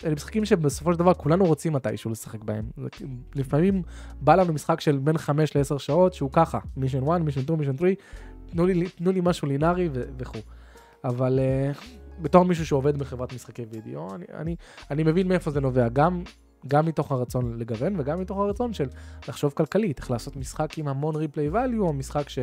אלה 0.05 0.15
משחקים 0.15 0.45
שבסופו 0.45 0.93
של 0.93 0.99
דבר 0.99 1.15
כולנו 1.15 1.45
רוצים 1.45 1.73
מתישהו 1.73 2.11
לשחק 2.11 2.45
בהם. 2.45 2.65
לפעמים 3.35 3.83
בא 4.21 4.35
לנו 4.35 4.53
משחק 4.53 4.81
של 4.81 4.99
בין 4.99 5.19
5 5.19 5.57
ל-10 5.57 5.79
שעות 5.79 6.15
שהוא 6.15 6.31
ככה, 6.33 6.59
מישן 6.77 7.09
1, 7.09 7.21
מישן 7.21 7.41
2, 7.41 7.59
מישן 7.59 7.77
3, 7.77 7.93
תנו 8.55 8.67
לי, 8.67 8.89
תנו 8.89 9.13
לי 9.13 9.21
משהו 9.23 9.49
לינארי 9.49 9.89
וכו'. 9.93 10.39
אבל 11.05 11.39
אה, 11.39 11.79
בתור 12.23 12.45
מישהו 12.45 12.67
שעובד 12.67 12.99
בחברת 12.99 13.33
משחקי 13.33 13.65
וידאו, 13.71 14.15
אני, 14.15 14.25
אני, 14.35 14.57
אני 14.91 15.03
מבין 15.03 15.29
מאיפה 15.29 15.51
זה 15.51 15.61
נובע, 15.61 15.89
גם, 15.89 16.23
גם 16.69 16.87
מתוך 16.87 17.13
הרצון 17.13 17.59
לגוון 17.59 18.01
וגם 18.01 18.21
מתוך 18.21 18.39
הרצון 18.39 18.73
של 18.73 18.89
לחשוב 19.29 19.53
כלכלית, 19.53 19.99
איך 19.99 20.11
לעשות 20.11 20.37
משחק 20.37 20.79
עם 20.79 20.89
המון 20.89 21.17
replay 21.17 21.49
value 21.51 21.79
או 21.79 21.93
משחק 21.93 22.29
ש, 22.29 22.39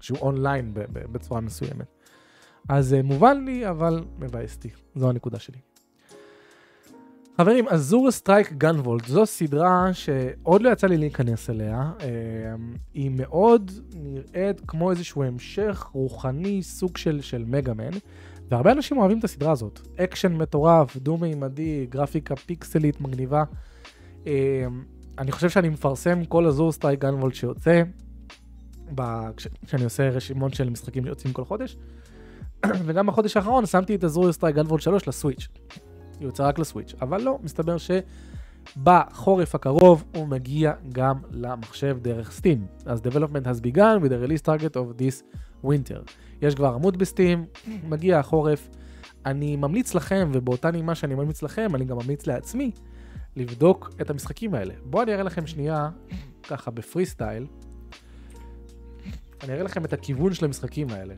שהוא 0.00 0.18
אונליין 0.18 0.72
בצורה 0.92 1.40
מסוימת. 1.40 1.86
אז 2.68 2.96
אה, 2.98 3.02
מובן 3.02 3.44
לי, 3.44 3.68
אבל 3.68 4.04
מבאס 4.18 4.56
אותי, 4.56 4.70
זו 4.94 5.08
הנקודה 5.08 5.38
שלי. 5.38 5.58
חברים, 7.36 7.68
Azure 7.68 8.10
Striker 8.10 8.52
Gunvolt 8.52 9.04
זו 9.04 9.26
סדרה 9.26 9.90
שעוד 9.92 10.62
לא 10.62 10.70
יצא 10.70 10.86
לי 10.86 10.96
להיכנס 10.96 11.50
אליה. 11.50 11.92
אה, 12.00 12.06
היא 12.94 13.10
מאוד 13.10 13.70
נראית 13.94 14.60
כמו 14.66 14.90
איזשהו 14.90 15.22
המשך 15.22 15.90
רוחני, 15.92 16.62
סוג 16.62 16.96
של, 16.96 17.20
של 17.20 17.44
מגאמן, 17.46 17.90
והרבה 18.48 18.72
אנשים 18.72 18.98
אוהבים 18.98 19.18
את 19.18 19.24
הסדרה 19.24 19.52
הזאת. 19.52 19.80
אקשן 19.96 20.32
מטורף, 20.32 20.96
דו-מימדי, 20.96 21.86
גרפיקה 21.90 22.36
פיקסלית 22.36 23.00
מגניבה. 23.00 23.44
אה, 24.26 24.66
אני 25.18 25.32
חושב 25.32 25.50
שאני 25.50 25.68
מפרסם 25.68 26.24
כל 26.24 26.46
Azure 26.46 26.72
Striker 26.72 27.00
Gunvolt 27.00 27.34
שיוצא, 27.34 27.82
כשאני 29.66 29.84
עושה 29.84 30.08
רשימות 30.08 30.54
של 30.54 30.70
משחקים 30.70 31.04
שיוצאים 31.04 31.32
כל 31.32 31.44
חודש. 31.44 31.76
וגם 32.86 33.06
בחודש 33.06 33.36
האחרון 33.36 33.66
שמתי 33.66 33.94
את 33.94 34.04
Azure 34.04 34.32
Striker 34.32 34.56
Gunvolt 34.56 34.82
3 34.82 35.08
לסוויץ'. 35.08 35.48
היא 36.22 36.28
יוצא 36.28 36.48
רק 36.48 36.58
לסוויץ', 36.58 36.94
אבל 37.00 37.20
לא, 37.20 37.38
מסתבר 37.42 37.76
שבחורף 38.76 39.54
הקרוב 39.54 40.04
הוא 40.16 40.28
מגיע 40.28 40.72
גם 40.92 41.16
למחשב 41.30 41.98
דרך 42.02 42.32
סטים. 42.32 42.66
אז 42.86 43.00
development 43.00 43.46
has 43.46 43.60
begun 43.60 44.02
with 44.02 44.08
the 44.08 44.28
release 44.28 44.42
target 44.46 44.74
of 44.76 45.00
this 45.00 45.22
winter. 45.64 46.12
יש 46.42 46.54
כבר 46.54 46.74
עמוד 46.74 46.98
בסטים, 46.98 47.46
מגיע 47.88 48.18
החורף. 48.18 48.68
אני 49.26 49.56
ממליץ 49.56 49.94
לכם, 49.94 50.30
ובאותה 50.32 50.70
נימה 50.70 50.94
שאני 50.94 51.14
ממליץ 51.14 51.42
לכם, 51.42 51.74
אני 51.74 51.84
גם 51.84 51.96
ממליץ 51.96 52.26
לעצמי, 52.26 52.70
לבדוק 53.36 53.90
את 54.00 54.10
המשחקים 54.10 54.54
האלה. 54.54 54.74
בואו 54.84 55.02
אני 55.02 55.12
אראה 55.12 55.22
לכם 55.22 55.46
שנייה, 55.46 55.90
ככה 56.42 56.70
בפרי 56.70 57.06
סטייל, 57.06 57.46
אני 59.44 59.52
אראה 59.52 59.62
לכם 59.62 59.84
את 59.84 59.92
הכיוון 59.92 60.34
של 60.34 60.44
המשחקים 60.44 60.90
האלה. 60.90 61.14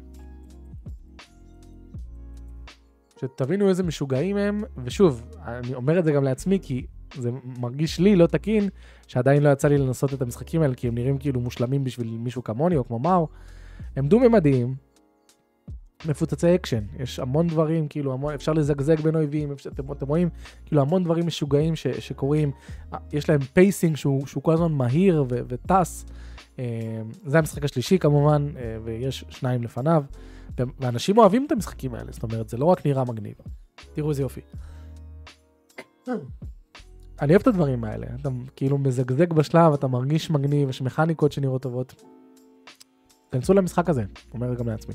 שתבינו 3.24 3.68
איזה 3.68 3.82
משוגעים 3.82 4.36
הם, 4.36 4.64
ושוב, 4.84 5.22
אני 5.46 5.74
אומר 5.74 5.98
את 5.98 6.04
זה 6.04 6.12
גם 6.12 6.24
לעצמי, 6.24 6.58
כי 6.62 6.86
זה 7.14 7.30
מרגיש 7.60 8.00
לי 8.00 8.16
לא 8.16 8.26
תקין, 8.26 8.68
שעדיין 9.06 9.42
לא 9.42 9.48
יצא 9.48 9.68
לי 9.68 9.78
לנסות 9.78 10.14
את 10.14 10.22
המשחקים 10.22 10.62
האלה, 10.62 10.74
כי 10.74 10.88
הם 10.88 10.94
נראים 10.94 11.18
כאילו 11.18 11.40
מושלמים 11.40 11.84
בשביל 11.84 12.16
מישהו 12.18 12.44
כמוני 12.44 12.76
או 12.76 12.86
כמו 12.86 12.98
מאו. 12.98 13.28
הם 13.96 14.08
דו-ממדיים, 14.08 14.74
מפוצצי 16.06 16.54
אקשן, 16.54 16.84
יש 16.98 17.18
המון 17.18 17.48
דברים, 17.48 17.88
כאילו 17.88 18.12
המון, 18.12 18.34
אפשר 18.34 18.52
לזגזג 18.52 19.00
בין 19.00 19.14
אויבים, 19.14 19.52
אפשר, 19.52 19.70
אתם, 19.70 19.92
אתם 19.92 20.06
רואים, 20.06 20.28
כאילו 20.66 20.82
המון 20.82 21.04
דברים 21.04 21.26
משוגעים 21.26 21.76
ש, 21.76 21.86
שקורים, 21.86 22.50
יש 23.12 23.28
להם 23.28 23.40
pacing 23.40 23.96
שהוא, 23.96 24.26
שהוא 24.26 24.42
כל 24.42 24.52
הזמן 24.52 24.72
מהיר 24.72 25.24
ו, 25.28 25.40
וטס. 25.48 26.06
אה, 26.58 26.64
זה 27.26 27.38
המשחק 27.38 27.64
השלישי 27.64 27.98
כמובן, 27.98 28.48
אה, 28.56 28.76
ויש 28.84 29.24
שניים 29.28 29.62
לפניו. 29.62 30.04
ואנשים 30.58 31.18
אוהבים 31.18 31.46
את 31.46 31.52
המשחקים 31.52 31.94
האלה, 31.94 32.12
זאת 32.12 32.22
אומרת, 32.22 32.48
זה 32.48 32.56
לא 32.56 32.64
רק 32.64 32.86
נראה 32.86 33.04
מגניב. 33.04 33.34
תראו 33.94 34.10
איזה 34.10 34.22
יופי. 34.22 34.40
אני 37.20 37.32
אוהב 37.32 37.40
את 37.40 37.46
הדברים 37.46 37.84
האלה, 37.84 38.06
אתה 38.20 38.28
כאילו 38.56 38.78
מזגזג 38.78 39.32
בשלב, 39.32 39.72
אתה 39.72 39.86
מרגיש 39.86 40.30
מגניב, 40.30 40.68
יש 40.68 40.82
מכניקות 40.82 41.32
שנראות 41.32 41.62
טובות. 41.62 42.02
כנסו 43.32 43.54
למשחק 43.54 43.88
הזה, 43.88 44.04
אומר 44.34 44.54
גם 44.54 44.68
לעצמי. 44.68 44.94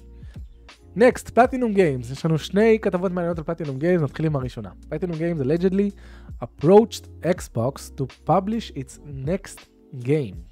next, 0.96 1.30
Platinum 1.30 1.74
Games, 1.74 2.12
יש 2.12 2.26
לנו 2.26 2.40
שני 2.40 2.80
כתבות 2.82 3.12
מעניינות 3.12 3.38
על 3.38 3.44
Platinum 3.44 3.80
Games, 3.80 4.02
נתחיל 4.02 4.26
עם 4.26 4.36
הראשונה. 4.36 4.70
Platinum 4.90 5.18
Games 5.18 5.42
allegedly 5.42 5.92
approached 6.44 7.26
Xbox 7.26 8.02
to 8.02 8.30
publish 8.30 8.72
its 8.76 9.00
next 9.26 9.60
game. 10.04 10.49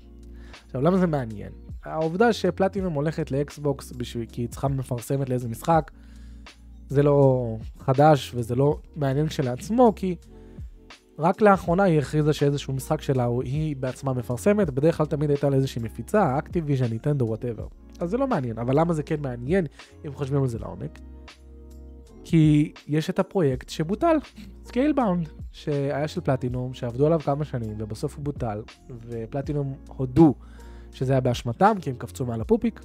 עכשיו, 0.68 0.82
למה 0.82 0.98
זה 0.98 1.08
מעניין? 1.08 1.52
העובדה 1.86 2.34
שפלטינום 2.34 2.94
הולכת 2.94 3.32
לאקסבוקס 3.32 3.92
בשביל, 3.92 4.26
כי 4.26 4.42
היא 4.42 4.50
צריכה 4.50 4.68
מפרסמת 4.68 5.30
לאיזה 5.30 5.48
משחק, 5.50 5.92
זה 6.90 7.04
לא 7.04 7.58
חדש 7.80 8.32
וזה 8.36 8.56
לא 8.56 8.80
מעניין 8.96 9.28
כשלעצמו, 9.28 9.94
כי 9.96 10.16
רק 11.20 11.42
לאחרונה 11.42 11.84
היא 11.84 12.00
הכריזה 12.00 12.34
שאיזשהו 12.34 12.74
משחק 12.74 13.02
שלה 13.02 13.28
היא 13.44 13.76
בעצמה 13.76 14.14
מפרסמת, 14.14 14.70
בדרך 14.70 14.98
כלל 14.98 15.06
תמיד 15.06 15.30
הייתה 15.30 15.50
לה 15.50 15.56
איזושהי 15.56 15.82
מפיצה, 15.82 16.38
אקטיביז'ן, 16.40 16.86
נינטנדו, 16.86 17.26
whatever. 17.26 17.68
אז 18.00 18.10
זה 18.10 18.18
לא 18.18 18.28
מעניין, 18.28 18.58
אבל 18.58 18.80
למה 18.80 18.94
זה 18.94 19.04
כן 19.04 19.22
מעניין 19.22 19.66
אם 20.06 20.14
חושבים 20.14 20.42
על 20.42 20.48
זה 20.48 20.60
לעומק? 20.60 21.00
כי 22.24 22.74
יש 22.88 23.10
את 23.10 23.20
הפרויקט 23.20 23.70
שבוטל, 23.70 24.18
Scalebound, 24.66 25.30
שהיה 25.52 26.08
של 26.08 26.22
פלטינום, 26.22 26.74
שעבדו 26.74 27.06
עליו 27.06 27.20
כמה 27.20 27.46
שנים, 27.46 27.76
ובסוף 27.78 28.16
הוא 28.16 28.24
בוטל, 28.24 28.62
ופלטינום 29.08 29.74
הודו 29.88 30.36
שזה 30.98 31.14
היה 31.14 31.22
באשמתם, 31.22 31.78
כי 31.82 31.90
הם 31.90 31.96
קפצו 31.96 32.26
מעל 32.26 32.42
הפופיק. 32.42 32.82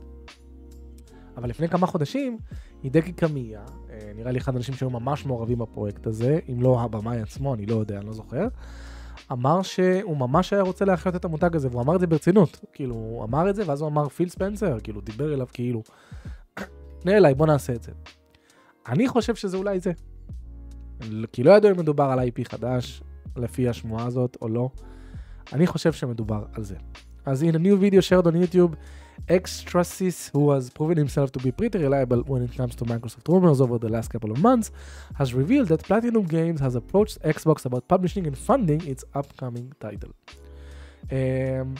אבל 1.36 1.48
לפני 1.48 1.68
כמה 1.68 1.86
חודשים, 1.86 2.38
הידקי 2.82 3.12
קמיה, 3.12 3.60
אה, 3.90 4.12
נראה 4.16 4.32
לי 4.32 4.38
אחד 4.38 4.54
האנשים 4.54 4.74
שהיו 4.74 4.90
ממש 4.90 5.26
מעורבים 5.26 5.58
בפרויקט 5.58 6.06
הזה, 6.06 6.38
אם 6.52 6.62
לא 6.62 6.80
הבמאי 6.80 7.20
עצמו, 7.20 7.54
אני 7.54 7.66
לא 7.66 7.74
יודע, 7.74 7.98
אני 7.98 8.06
לא 8.06 8.12
זוכר, 8.12 8.48
אמר 9.32 9.62
שהוא 9.62 10.16
ממש 10.16 10.52
היה 10.52 10.62
רוצה 10.62 10.84
להחיות 10.84 11.16
את 11.16 11.24
המותג 11.24 11.56
הזה, 11.56 11.68
והוא 11.68 11.82
אמר 11.82 11.94
את 11.94 12.00
זה 12.00 12.06
ברצינות. 12.06 12.60
כאילו, 12.72 12.94
הוא 12.94 13.24
אמר 13.24 13.50
את 13.50 13.54
זה, 13.54 13.62
ואז 13.66 13.80
הוא 13.80 13.88
אמר 13.88 14.08
פיל 14.08 14.28
ספנסר, 14.28 14.80
כאילו, 14.82 15.00
דיבר 15.00 15.34
אליו 15.34 15.46
כאילו, 15.52 15.82
פנה 17.00 17.16
אליי, 17.16 17.34
בוא 17.34 17.46
נעשה 17.46 17.72
את 17.72 17.82
זה. 17.82 17.92
אני 18.88 19.08
חושב 19.08 19.34
שזה 19.34 19.56
אולי 19.56 19.80
זה. 19.80 19.92
כי 21.32 21.42
לא 21.42 21.50
ידעו 21.50 21.70
אם 21.70 21.78
מדובר 21.78 22.04
על 22.04 22.18
IP 22.18 22.48
חדש, 22.48 23.02
לפי 23.36 23.68
השמועה 23.68 24.06
הזאת, 24.06 24.36
או 24.42 24.48
לא. 24.48 24.70
אני 25.52 25.66
חושב 25.66 25.92
שמדובר 25.92 26.44
על 26.52 26.64
זה. 26.64 26.76
As 27.25 27.41
in 27.41 27.55
a 27.55 27.59
new 27.59 27.77
video 27.77 28.01
shared 28.01 28.25
on 28.27 28.33
YouTube, 28.33 28.75
Extrasis, 29.27 30.29
who 30.29 30.51
has 30.51 30.69
proven 30.69 30.97
himself 30.97 31.31
to 31.33 31.39
be 31.39 31.51
pretty 31.51 31.79
reliable 31.79 32.21
when 32.21 32.41
it 32.43 32.55
comes 32.55 32.75
to 32.75 32.85
Microsoft 32.85 33.27
rumors 33.27 33.59
over 33.59 33.77
the 33.77 33.89
last 33.89 34.09
couple 34.09 34.31
of 34.31 34.39
months, 34.39 34.71
has 35.15 35.33
revealed 35.33 35.67
that 35.67 35.83
Platinum 35.83 36.23
Games 36.23 36.59
has 36.61 36.75
approached 36.75 37.21
Xbox 37.23 37.65
about 37.65 37.87
publishing 37.87 38.27
and 38.27 38.37
funding 38.37 38.85
its 38.87 39.03
upcoming 39.13 39.73
title. 39.79 40.11
Um, 41.11 41.75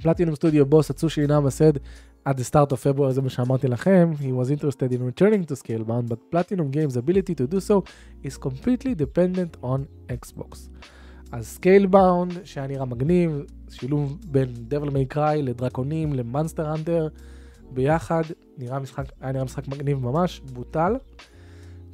Platinum 0.00 0.36
Studio 0.36 0.64
boss 0.64 0.88
Atsushi 0.88 1.24
Inaba 1.24 1.50
said 1.50 1.80
at 2.24 2.36
the 2.36 2.44
start 2.44 2.72
of 2.72 2.80
February, 2.80 3.12
זה 3.12 3.22
מה 3.22 3.30
שאמרתי 3.30 3.68
לכם, 3.68 4.12
he 4.18 4.32
was 4.32 4.50
interested 4.50 4.92
in 4.92 5.02
returning 5.02 5.44
to 5.44 5.56
Scalebound, 5.56 6.08
but 6.08 6.30
Platinum 6.30 6.70
Games' 6.70 6.96
ability 6.96 7.34
to 7.34 7.46
do 7.46 7.60
so 7.60 7.84
is 8.22 8.36
completely 8.36 8.94
dependent 8.94 9.56
on 9.62 9.88
Xbox. 10.08 10.68
אז 11.33 11.47
Scalebound, 11.47 12.33
שהיה 12.43 12.67
נראה 12.67 12.85
מגניב, 12.85 13.43
שילוב 13.69 14.17
בין 14.27 14.49
Devil 14.53 14.89
May 14.89 15.05
Cry 15.05 15.41
לדרקונים 15.41 16.13
ל 16.13 16.20
Monster 16.20 16.73
Hunter, 16.73 17.07
ביחד, 17.71 18.21
נראה 18.57 18.79
משחק, 18.79 19.05
היה 19.21 19.31
נראה 19.31 19.43
משחק 19.43 19.67
מגניב 19.67 19.99
ממש, 19.99 20.41
בוטל, 20.53 20.95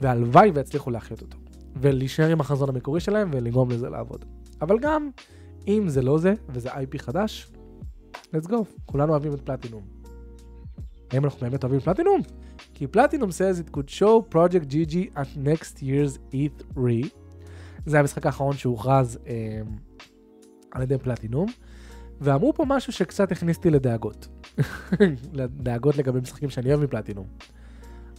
והלוואי 0.02 0.52
ויצליחו 0.52 0.92
להחיות 0.92 1.22
אותו. 1.22 1.38
ולהישאר 1.76 2.30
עם 2.30 2.40
החזון 2.40 2.70
המקורי 2.70 3.00
שלהם 3.00 3.30
ולגרום 3.34 3.72
לזה 3.72 3.90
לעבוד. 3.90 4.26
אבל 4.62 4.80
גם, 4.80 5.10
אם 5.68 5.84
זה 5.88 6.02
לא 6.02 6.18
זה, 6.18 6.34
וזה 6.50 6.70
IP 6.70 6.98
חדש, 6.98 7.52
let's 8.16 8.48
go, 8.48 8.56
כולנו 8.86 9.12
אוהבים 9.12 9.34
את 9.34 9.42
פלטינום. 9.42 9.84
האם 11.12 11.26
אנחנו 11.26 11.40
באמת 11.42 11.64
אוהבים 11.64 11.80
פלטינום? 11.80 12.22
כי 12.74 12.88
פלטינום 12.88 13.30
says 13.30 13.68
it 13.68 13.76
could 13.76 13.90
show 14.00 14.36
Project 14.36 14.74
GG 14.74 14.96
at 15.16 15.48
next 15.48 15.82
year's 15.82 16.18
E3 16.34 16.80
זה 17.86 18.00
המשחק 18.00 18.26
האחרון 18.26 18.54
שהוכרז 18.54 19.20
אה, 19.28 19.62
על 20.72 20.82
ידי 20.82 20.98
פלטינום, 20.98 21.48
ואמרו 22.22 22.54
פה 22.54 22.66
משהו 22.68 22.94
שקצת 22.94 23.32
הכניס 23.32 23.58
אותי 23.58 23.70
לדאגות. 23.70 24.28
לדאגות 25.34 25.98
לגבי 25.98 26.20
משחקים 26.20 26.50
שאני 26.50 26.70
אוהב 26.70 26.84
מפלטינום. 26.84 27.28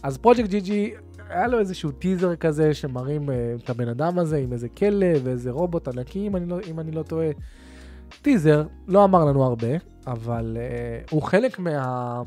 אז 0.03 0.17
פרויקט 0.17 0.49
ג'י 0.49 0.61
ג'י, 0.61 0.93
היה 1.29 1.47
לו 1.47 1.59
איזשהו 1.59 1.91
טיזר 1.91 2.35
כזה 2.35 2.73
שמראים 2.73 3.29
אה, 3.29 3.55
את 3.63 3.69
הבן 3.69 3.87
אדם 3.87 4.19
הזה 4.19 4.37
עם 4.37 4.53
איזה 4.53 4.69
כלב 4.69 5.21
ואיזה 5.23 5.51
רובוט 5.51 5.87
ענקי, 5.87 6.27
אם 6.27 6.35
אני 6.35 6.45
לא, 6.45 6.59
אם 6.67 6.79
אני 6.79 6.91
לא 6.91 7.03
טועה. 7.03 7.29
טיזר, 8.21 8.63
לא 8.87 9.03
אמר 9.03 9.25
לנו 9.25 9.43
הרבה, 9.43 9.67
אבל 10.07 10.57
אה, 10.59 11.01
הוא 11.09 11.21
חלק 11.21 11.59
מה... 11.59 12.21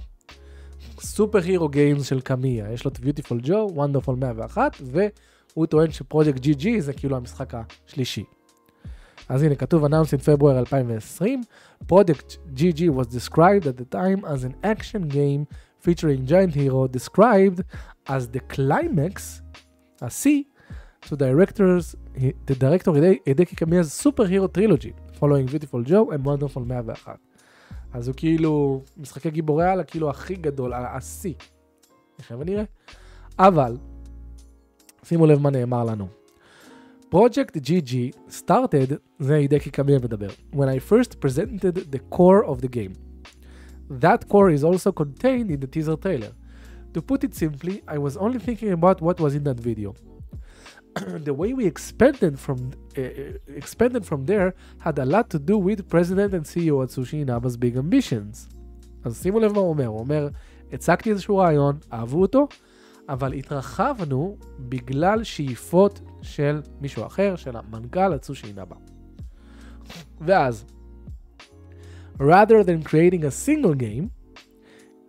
סופר 1.01 1.39
הירו 1.39 1.69
גיימס 1.69 2.07
של 2.07 2.21
קמיה, 2.21 2.73
יש 2.73 2.85
לו 2.85 2.91
את 2.91 3.01
ביוטיפול 3.01 3.41
ג'ו, 3.43 3.69
וונדרפול 3.75 4.17
101, 4.17 4.77
ו... 4.83 5.07
הוא 5.55 5.67
טוען 5.67 5.91
שפרויקט 5.91 6.41
GG 6.45 6.67
זה 6.79 6.93
כאילו 6.93 7.17
המשחק 7.17 7.53
השלישי. 7.55 8.25
אז 9.29 9.43
הנה, 9.43 9.55
כתוב 9.55 9.85
announced 9.85 10.13
in 10.17 10.21
February 10.21 10.59
2020, 10.59 11.45
Project 11.93 12.39
GG 12.57 12.91
was 12.91 13.07
described 13.07 13.67
at 13.67 13.77
the 13.77 13.95
time 13.95 14.25
as 14.25 14.45
an 14.45 14.55
action 14.63 15.09
game 15.09 15.47
featuring 15.85 16.27
giant 16.27 16.55
hero 16.55 16.87
described 16.99 17.61
as 18.07 18.23
the 18.35 18.41
climax, 18.55 19.43
ה-C, 20.03 20.47
to 21.07 21.17
directors, 21.17 21.85
the 22.49 22.57
director 22.65 22.93
Hideki 22.93 23.55
Kamiya's 23.61 23.91
superhero 24.05 24.47
trilogy, 24.57 24.93
following 25.21 25.47
Beautiful 25.47 25.83
Joe 25.83 26.11
and 26.11 26.25
Wonderful 26.25 26.65
101. 26.65 27.19
אז 27.93 28.09
הוא 28.09 28.15
כאילו, 28.17 28.83
משחקי 28.97 29.31
גיבורי 29.31 29.69
על 29.69 29.83
כאילו 29.87 30.11
הכי 30.11 30.35
גדול, 30.35 30.73
השיא. 30.75 31.35
נראה 32.19 32.41
ונראה. 32.43 32.65
אבל, 33.39 33.77
שימו 35.04 35.26
לב 35.26 35.42
מה 35.42 35.50
נאמר 35.50 35.84
לנו. 35.84 36.08
Project 37.12 37.58
GG 37.58 37.94
started, 38.30 38.94
זה 39.20 39.36
הידקי 39.36 39.70
קמיה 39.70 40.00
מדבר, 40.00 40.30
when 40.54 40.68
I 40.68 40.80
first 40.92 41.16
presented 41.20 41.76
the 41.76 42.16
core 42.16 42.46
of 42.46 42.62
the 42.62 42.68
game. 42.68 42.94
That 43.90 44.28
core 44.30 44.52
is 44.52 44.64
also 44.64 44.92
contained 44.92 45.50
in 45.50 45.60
the 45.60 45.68
teaser 45.68 45.96
trailer. 45.96 46.34
To 46.94 47.02
put 47.02 47.24
it 47.24 47.34
simply, 47.36 47.82
I 47.88 47.98
was 47.98 48.16
only 48.18 48.40
thinking 48.40 48.72
about 48.72 49.02
what 49.02 49.20
was 49.20 49.34
in 49.36 49.44
that 49.46 49.60
video. 49.60 49.96
the 51.30 51.34
way 51.34 51.54
we 51.54 51.66
expanded 51.66 52.40
from 52.40 52.72
uh, 52.98 53.02
expanded 53.62 54.04
from 54.06 54.26
there 54.26 54.54
had 54.80 54.98
a 55.00 55.06
lot 55.06 55.30
to 55.30 55.40
do 55.40 55.58
with 55.58 55.88
President 55.88 56.34
and 56.34 56.44
CEO 56.46 56.76
Atsushi 56.86 57.26
Inaba's 57.26 57.58
big 57.58 57.76
ambitions. 57.78 58.48
אז 59.04 59.22
שימו 59.22 59.40
לב 59.40 59.54
מה 59.54 59.60
הוא 59.60 59.70
אומר, 59.70 59.88
הוא 59.88 60.00
אומר, 60.00 60.30
הצגתי 60.72 61.12
איזשהו 61.12 61.38
רעיון, 61.38 61.78
אהבו 61.94 62.22
אותו, 62.22 62.48
אבל 63.09 63.33
התרחבנו 63.33 64.37
בגלל 64.59 65.25
שאיפות 65.25 66.01
של 66.23 66.61
מישהו 66.81 67.07
אחר, 67.07 67.37
של 67.37 67.57
המנכ"ל 67.57 68.15
אצושי 68.15 68.47
אינאבה. 68.47 68.77
ואז, 70.21 70.65
rather 72.19 72.63
than 72.65 72.89
creating 72.89 73.23
a 73.23 73.31
single 73.31 73.75
game, 73.75 74.09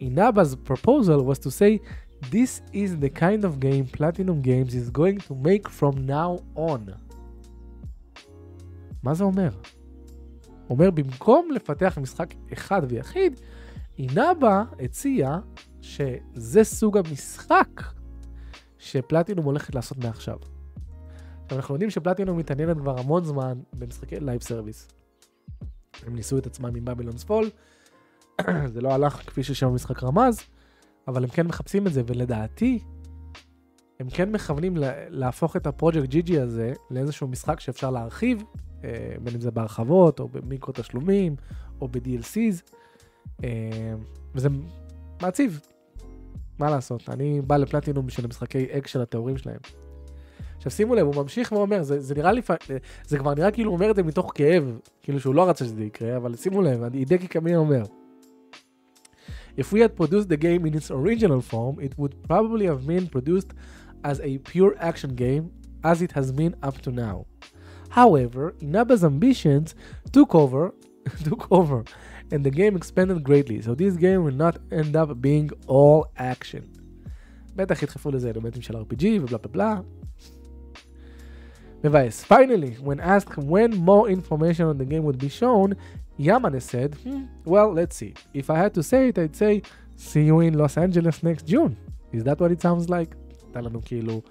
Inaba's 0.02 0.56
proposal 0.56 1.20
was 1.24 1.40
to 1.40 1.50
say 1.50 1.80
This 2.32 2.62
is 2.74 2.98
the 2.98 3.10
kind 3.10 3.44
of 3.46 3.60
game 3.60 3.86
Platinum 3.86 4.42
Games 4.42 4.74
is 4.74 4.90
going 4.90 5.20
to 5.28 5.36
make 5.36 5.70
from 5.70 6.06
now 6.08 6.40
on. 6.56 6.92
מה 9.04 9.14
זה 9.14 9.24
אומר? 9.24 9.50
אומר, 10.70 10.92
במקום 10.92 11.50
לפתח 11.52 11.98
משחק 12.02 12.34
אחד 12.54 12.82
ויחיד, 12.90 13.40
אינאבה 14.00 14.64
הציע 14.80 15.38
שזה 15.86 16.63
סוג 16.63 16.98
המשחק 16.98 17.82
שפלטינום 18.77 19.46
הולכת 19.46 19.75
לעשות 19.75 19.98
מעכשיו. 19.98 20.38
עכשיו, 21.44 21.58
אנחנו 21.58 21.75
יודעים 21.75 21.89
שפלטינום 21.89 22.38
מתעניינת 22.38 22.77
כבר 22.77 23.00
המון 23.00 23.24
זמן 23.24 23.60
במשחקי 23.74 24.20
live 24.20 24.42
service. 24.42 24.88
הם 26.06 26.15
ניסו 26.15 26.38
את 26.38 26.46
עצמם 26.46 26.75
עם 26.75 26.86
Babylon's 26.86 27.24
Fall, 27.24 27.50
זה 28.74 28.82
לא 28.82 28.94
הלך 28.94 29.13
כפי 29.13 29.44
ששם 29.44 29.68
המשחק 29.68 30.04
רמז, 30.04 30.39
אבל 31.08 31.24
הם 31.24 31.30
כן 31.30 31.48
מחפשים 31.48 31.88
את 31.88 31.94
זה, 31.94 32.01
ולדעתי, 32.08 32.80
הם 34.00 34.10
כן 34.10 34.32
מכוונים 34.32 34.74
להפוך 35.10 35.56
את 35.56 35.68
הפרויקט 35.68 36.10
ג'י 36.10 36.39
הזה 36.39 36.74
לאיזשהו 36.92 37.27
משחק 37.27 37.60
שאפשר 37.60 37.92
להרחיב, 37.92 38.44
אה, 38.84 39.15
בין 39.24 39.34
אם 39.34 39.42
זה 39.42 39.51
בהרחבות, 39.51 40.20
או 40.20 40.27
במיקרו 40.27 40.74
תשלומים, 40.74 41.36
או 41.82 41.88
ב-DLCs, 41.88 42.72
אה, 43.44 43.94
וזה 44.36 44.50
מעציב, 45.22 45.60
מה 46.60 46.70
לעשות, 46.70 47.10
אני 47.10 47.42
בא 47.42 47.58
לפלטינום 47.58 48.06
בשביל 48.06 48.26
המשחקי 48.26 48.66
אקס 48.72 48.92
של 48.92 49.02
התיאורים 49.02 49.38
שלהם. 49.38 49.60
עכשיו 50.58 50.72
שימו 50.72 50.96
לב, 50.96 51.06
הוא 51.06 51.16
ממשיך 51.16 51.52
ואומר, 51.52 51.84
זה, 51.84 52.00
זה 52.00 52.16
נראה 52.16 52.32
לי, 52.32 52.42
זה 53.06 53.18
כבר 53.18 53.34
נראה 53.34 53.52
כאילו 53.52 53.72
הוא 53.72 53.78
אומר 53.78 53.92
את 53.92 53.96
זה 53.96 54.04
מתוך 54.04 54.32
כאב, 54.36 54.80
כאילו 55.02 55.20
שהוא 55.20 55.36
לא 55.36 55.50
רצה 55.50 55.66
שזה 55.66 55.84
יקרה, 55.84 56.18
אבל 56.18 56.36
שימו 56.36 56.62
לב, 56.62 56.84
הידקי 56.94 57.28
קמי 57.28 57.56
אומר. 57.56 57.84
If 59.58 59.72
we 59.72 59.80
had 59.80 59.96
produced 59.96 60.30
the 60.30 60.38
game 60.38 60.66
in 60.66 60.74
its 60.74 60.92
original 60.92 61.42
form, 61.52 61.80
it 61.80 61.94
would 61.98 62.14
probably 62.28 62.66
have 62.66 62.86
been 62.86 63.08
produced 63.08 63.54
as 64.04 64.20
a 64.20 64.38
pure 64.50 64.74
action 64.80 65.16
game, 65.16 65.44
as 65.84 66.01
it 66.01 66.12
has 66.12 66.32
been 66.32 66.53
up 66.68 66.77
to 66.82 66.92
now. 66.92 67.25
However, 68.00 68.53
Inaba's 68.66 69.03
ambitions 69.12 69.68
took 70.12 70.36
over, 70.44 70.74
took 71.25 71.50
over, 71.50 71.85
and 72.33 72.45
the 72.45 72.50
game 72.50 72.76
expanded 72.76 73.23
greatly, 73.23 73.61
so 73.63 73.75
this 73.75 73.97
game 73.97 74.25
will 74.25 74.41
not 74.47 74.59
end 74.71 74.97
up 74.97 75.21
being 75.21 75.50
all 75.67 76.06
action. 76.17 76.65
בטח 77.56 77.83
ידחפו 77.83 78.11
לזה 78.11 78.30
אלמנטים 78.30 78.63
של 78.63 78.76
RPG 78.76 79.04
ובלה 79.21 79.39
בלה 79.39 79.49
בלה. 79.52 79.80
מבאס. 81.85 82.25
Finally, 82.25 82.76
when 82.85 83.00
asked 83.00 83.37
when 83.39 83.75
more 83.76 84.09
information 84.09 84.67
on 84.67 84.78
the 84.78 84.85
game 84.85 85.04
would 85.04 85.19
be 85.19 85.28
shown, 85.28 85.75
Yamane 86.19 86.61
said, 86.61 86.95
hmm, 87.02 87.25
well, 87.45 87.73
let's 87.73 87.97
see. 87.97 88.13
If 88.35 88.50
I 88.50 88.59
had 88.59 88.75
to 88.75 88.83
say 88.83 89.09
it, 89.09 89.19
I'd 89.19 89.35
say, 89.35 89.63
see 89.97 90.25
you 90.30 90.41
in 90.41 90.54
Los 90.63 90.76
Angeles 90.76 91.23
next 91.23 91.47
June. 91.47 91.76
Is 92.13 92.23
that 92.25 92.39
what 92.41 92.50
it 92.52 92.61
sounds 92.61 92.89
like? 92.89 93.15
הייתה 93.45 93.61
לנו 93.61 93.80
כאילו 93.85 94.23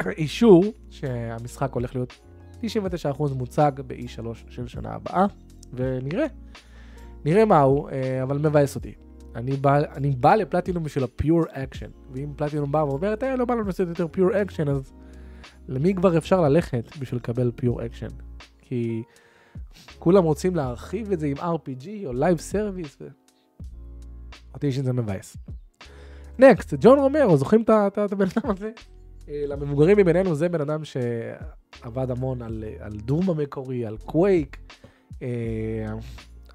אישור 0.17 0.63
שהמשחק 0.89 1.73
הולך 1.73 1.95
להיות 1.95 2.13
99% 2.63 3.33
מוצג 3.35 3.71
ב-E3 3.87 4.27
של 4.49 4.67
שנה 4.67 4.93
הבאה, 4.93 5.25
ונראה. 5.74 6.26
נראה 7.24 7.44
מה 7.44 7.60
הוא, 7.60 7.88
אבל 8.22 8.38
מבאס 8.38 8.76
אותי. 8.76 8.94
אני 9.34 9.56
בא, 9.56 9.78
אני 9.96 10.10
בא 10.10 10.34
לפלטינום 10.34 10.84
בשביל 10.84 11.04
ה 11.04 11.12
pure 11.12 11.42
action, 11.50 11.90
ואם 12.12 12.32
פלטינום 12.36 12.72
בא 12.72 12.78
ואומרת, 12.78 13.24
אה, 13.24 13.36
לא 13.36 13.44
בא 13.44 13.54
לנו 13.54 13.64
לעשות 13.64 13.88
יותר 13.88 14.08
pure 14.08 14.42
action, 14.42 14.68
אז 14.68 14.92
למי 15.68 15.94
כבר 15.94 16.18
אפשר 16.18 16.40
ללכת 16.40 16.96
בשביל 17.00 17.20
לקבל 17.20 17.50
pure 17.56 17.86
action? 17.86 18.08
כי 18.58 19.02
כולם 19.98 20.24
רוצים 20.24 20.56
להרחיב 20.56 21.12
את 21.12 21.20
זה 21.20 21.26
עם 21.26 21.36
RPG 21.36 21.88
או 22.06 22.12
Live 22.12 22.52
Service, 22.52 22.96
ו... 23.00 23.08
אותי 24.54 24.72
שזה 24.72 24.92
מבאס. 24.92 25.36
נקסט, 26.38 26.74
ג'ון 26.80 26.98
רומרו, 26.98 27.36
זוכרים 27.36 27.62
את 27.62 27.98
הבן 28.12 28.26
אדם 28.36 28.50
הזה? 28.50 28.70
למבוגרים 29.28 29.98
מבינינו 29.98 30.34
זה 30.34 30.48
בן 30.48 30.60
אדם 30.60 30.82
שעבד 30.84 32.10
המון 32.10 32.42
על, 32.42 32.64
על 32.78 32.92
דום 32.92 33.30
המקורי, 33.30 33.86
על 33.86 33.96
קווייק, 33.96 34.56
אה, 34.56 34.86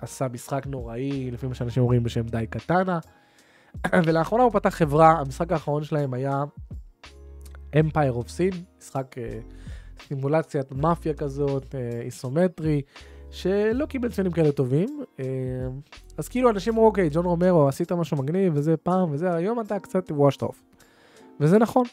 עשה 0.01 0.27
משחק 0.33 0.67
נוראי, 0.67 1.31
לפי 1.31 1.47
מה 1.47 1.55
שאנשים 1.55 1.83
אומרים 1.83 2.03
בשם 2.03 2.21
די 2.21 2.45
קטנה, 2.49 2.99
ולאחרונה 4.05 4.43
הוא 4.43 4.51
פתח 4.51 4.69
חברה, 4.69 5.11
המשחק 5.11 5.51
האחרון 5.51 5.83
שלהם 5.83 6.13
היה 6.13 6.43
Empire 7.75 8.15
of 8.19 8.27
Sin, 8.27 8.55
משחק 8.79 9.17
אה, 9.17 9.39
סימולציית 10.07 10.71
מאפיה 10.71 11.13
כזאת, 11.13 11.75
אה, 11.75 12.01
איסומטרי, 12.01 12.81
שלא 13.31 13.85
קיבל 13.85 14.11
ציונים 14.11 14.31
כאלה 14.31 14.51
טובים. 14.51 15.03
אה, 15.19 15.25
אז 16.17 16.27
כאילו 16.27 16.49
אנשים 16.49 16.73
אמרו, 16.73 16.85
אוקיי, 16.85 17.09
ג'ון 17.11 17.25
רומרו, 17.25 17.67
עשית 17.67 17.91
משהו 17.91 18.17
מגניב, 18.17 18.53
וזה 18.55 18.77
פעם, 18.77 19.11
וזה, 19.11 19.33
היום 19.33 19.61
אתה 19.61 19.79
קצת 19.79 20.11
washed 20.11 20.43
off. 20.43 20.55
וזה 21.39 21.57
נכון. 21.57 21.85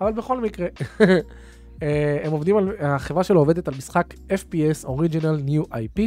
אבל 0.00 0.12
בכל 0.12 0.40
מקרה, 0.40 0.68
הם 2.24 2.32
עובדים 2.32 2.56
על, 2.56 2.72
החברה 2.80 3.24
שלו 3.24 3.40
עובדת 3.40 3.68
על 3.68 3.74
משחק 3.78 4.14
FPS 4.14 4.86
Original 4.86 5.48
New 5.48 5.72
IP, 5.72 6.00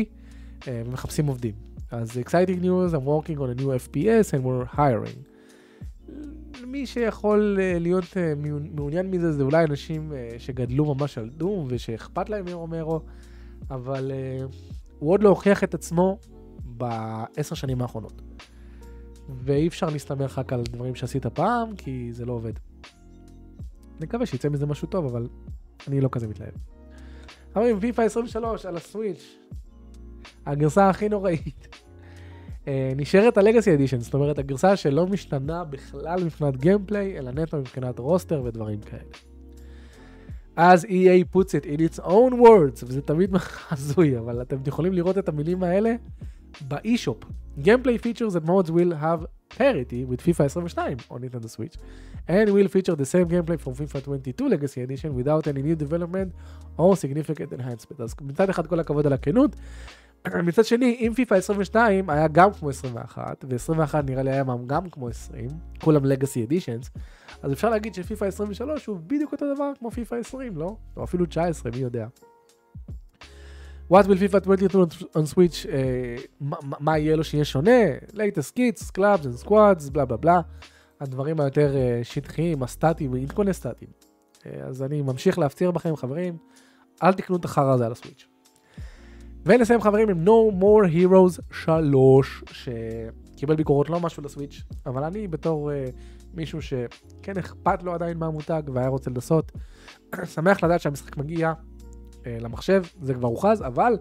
ומחפשים 0.68 1.28
עובדים. 1.28 1.54
אז 1.92 2.18
exciting 2.18 2.64
news, 2.64 2.94
I'm 2.94 3.06
working 3.06 3.38
on 3.38 3.60
a 3.60 3.62
new 3.62 3.68
FPS 3.68 4.34
and 4.34 4.44
we're 4.44 4.76
hiring. 4.76 5.32
מי 6.68 6.86
שיכול 6.86 7.58
להיות 7.80 8.06
מעוניין 8.74 9.12
מזה 9.12 9.32
זה 9.32 9.44
אולי 9.44 9.66
אנשים 9.66 10.14
שגדלו 10.38 10.96
ממש 10.96 11.18
על 11.18 11.30
דום 11.30 11.66
ושאכפת 11.70 12.30
להם 12.30 12.46
מרומרו, 12.46 13.00
אבל 13.72 14.12
הוא 15.00 15.12
עוד 15.12 15.24
לא 15.24 15.30
הוכיח 15.30 15.64
את 15.64 15.74
עצמו 15.74 16.20
בעשר 16.66 17.56
שנים 17.56 17.82
האחרונות. 17.82 18.22
ואי 19.30 19.68
אפשר 19.68 19.90
להסתמך 19.90 20.38
רק 20.38 20.54
על 20.54 20.64
דברים 20.64 20.96
שעשית 20.96 21.26
פעם, 21.26 21.76
כי 21.76 22.08
זה 22.12 22.26
לא 22.26 22.34
עובד. 22.34 22.54
נקווה 24.00 24.26
שיצא 24.26 24.50
מזה 24.50 24.66
משהו 24.66 24.88
טוב, 24.88 25.06
אבל 25.06 25.28
אני 25.88 26.02
לא 26.02 26.10
כזה 26.12 26.28
מתלהב. 26.28 26.54
אומרים, 27.56 27.80
פיפא 27.80 28.02
23 28.02 28.66
על 28.66 28.76
הסוויץ', 28.76 29.38
הגרסה 30.46 30.90
הכי 30.90 31.10
נוראית. 31.10 31.68
uh, 32.66 32.68
נשארת 32.96 33.38
הלגאסי 33.38 33.74
אדישן, 33.74 34.00
זאת 34.00 34.14
אומרת 34.14 34.40
הגרסה 34.40 34.76
שלא 34.76 35.08
משתנה 35.08 35.64
בכלל 35.64 36.24
מבחינת 36.24 36.58
גיימפליי, 36.58 37.18
אלא 37.18 37.32
נטו 37.32 37.58
מבחינת 37.58 38.00
רוסטר 38.00 38.42
ודברים 38.46 38.82
כאלה. 38.82 39.12
אז 40.56 40.86
EA 40.86 41.36
puts 41.36 41.50
it 41.50 41.66
in 41.66 41.80
its 41.80 42.00
own 42.00 42.34
words, 42.34 42.84
וזה 42.88 43.02
תמיד 43.02 43.36
הזוי, 43.72 44.18
אבל 44.18 44.42
אתם 44.42 44.58
יכולים 44.68 44.94
לראות 44.94 45.18
את 45.18 45.30
המילים 45.30 45.64
האלה 45.64 45.96
באי-שופ. 46.68 47.18
Gameplay 47.58 47.98
features 48.04 48.36
and 48.36 48.48
modes 48.48 48.70
will 48.70 48.94
have 49.02 49.26
parity 49.58 50.06
with 50.06 50.22
FIFA 50.22 50.52
22 50.52 50.98
on 51.10 51.22
Nintendo 51.22 51.50
Switch, 51.50 51.76
and 52.28 52.50
will 52.50 52.68
feature 52.68 52.96
the 52.96 53.06
same 53.06 53.28
gameplay 53.28 53.60
from 53.60 53.74
FIFA 53.74 54.04
22 54.04 54.50
Legacy 54.50 54.82
Edition 54.82 55.16
without 55.16 55.48
any 55.48 55.62
new 55.62 55.76
development 55.76 56.32
or 56.78 56.96
significant 56.96 57.52
enhancement. 57.54 58.02
אז 58.02 58.16
מצד 58.22 58.50
אחד 58.50 58.68
כל 58.68 58.80
הכבוד 58.80 59.06
על 59.06 59.14
הכנות, 59.14 59.56
מצד 60.44 60.66
שני, 60.66 60.98
אם 61.00 61.14
פיפא 61.16 61.34
22 61.34 62.10
היה 62.10 62.28
גם 62.28 62.54
כמו 62.54 62.70
21, 62.70 63.46
ו-21 63.50 63.96
נראה 64.06 64.24
לי 64.24 64.32
היה 64.32 64.44
גם 64.68 64.90
כמו 64.90 65.10
20, 65.10 65.48
כולם 65.84 66.06
לגאסי 66.06 66.44
אדישנס, 66.44 66.92
אז 67.42 67.54
אפשר 67.54 67.70
להגיד 67.70 67.94
שפיפא 67.94 68.26
23 68.26 68.86
הוא 68.86 68.98
בדיוק 69.08 69.32
אותו 69.32 69.56
דבר 69.56 69.72
כמו 69.80 69.92
פיפא 69.92 70.16
20, 70.16 70.58
לא? 70.58 70.76
או 70.98 71.04
אפילו 71.04 71.26
19, 71.26 71.72
מי 71.72 71.78
יודע. 71.78 72.08
What 73.92 74.06
will 74.06 74.18
FIFA 74.18 74.40
22 74.42 74.86
on 75.16 75.26
Switch, 75.34 75.70
אה, 75.70 76.16
מה- 76.40 76.58
מה 76.80 76.98
יהיה 76.98 77.16
לו 77.16 77.24
שיהיה 77.24 77.46
שונה? 77.46 77.82
latest 78.14 78.58
kits, 78.60 78.84
clubs 78.98 79.24
and 79.26 79.46
squads, 79.48 79.92
בלה 79.92 80.06
בלה 80.06 80.18
בלה. 80.18 80.42
הדברים 81.02 81.40
היותר 81.40 81.76
אה, 81.76 82.00
שטחיים, 82.04 82.64
הסטטיים, 82.64 83.14
עדכוני 83.14 83.54
סטטיים. 83.54 83.92
אה, 84.46 84.64
אז 84.68 84.84
אני 84.84 85.02
ממשיך 85.02 85.40
להפציר 85.40 85.72
בכם, 85.72 85.96
חברים, 85.96 86.38
אל 87.04 87.14
תקנו 87.14 87.36
את 87.36 87.46
החרא 87.46 87.74
הזה 87.74 87.86
על 87.86 87.92
הסוויץ'. 87.92 88.28
ונסיים 89.46 89.82
חברים 89.82 90.10
עם 90.10 90.26
No 90.28 90.62
More 90.62 90.88
Heroes 90.94 91.42
3, 91.52 92.44
שקיבל 92.52 93.56
ביקורות 93.56 93.90
לא 93.90 94.00
משהו 94.00 94.24
לסוויץ', 94.24 94.62
אבל 94.86 95.04
אני 95.04 95.28
בתור 95.28 95.72
אה, 95.72 95.86
מישהו 96.34 96.62
שכן 96.62 97.38
אכפת 97.38 97.84
לו 97.84 97.94
עדיין 97.94 98.18
מהמותג 98.18 98.62
והיה 98.74 98.88
רוצה 98.88 99.10
לנסות, 99.10 99.52
שמח 100.36 100.64
לדעת 100.64 100.82
שהמשחק 100.82 101.18
מגיע 101.18 101.54
אה, 102.26 102.38
למחשב, 102.40 102.84
זה 103.02 103.14
כבר 103.14 103.28
הוכרז, 103.28 103.62
אבל 103.62 103.98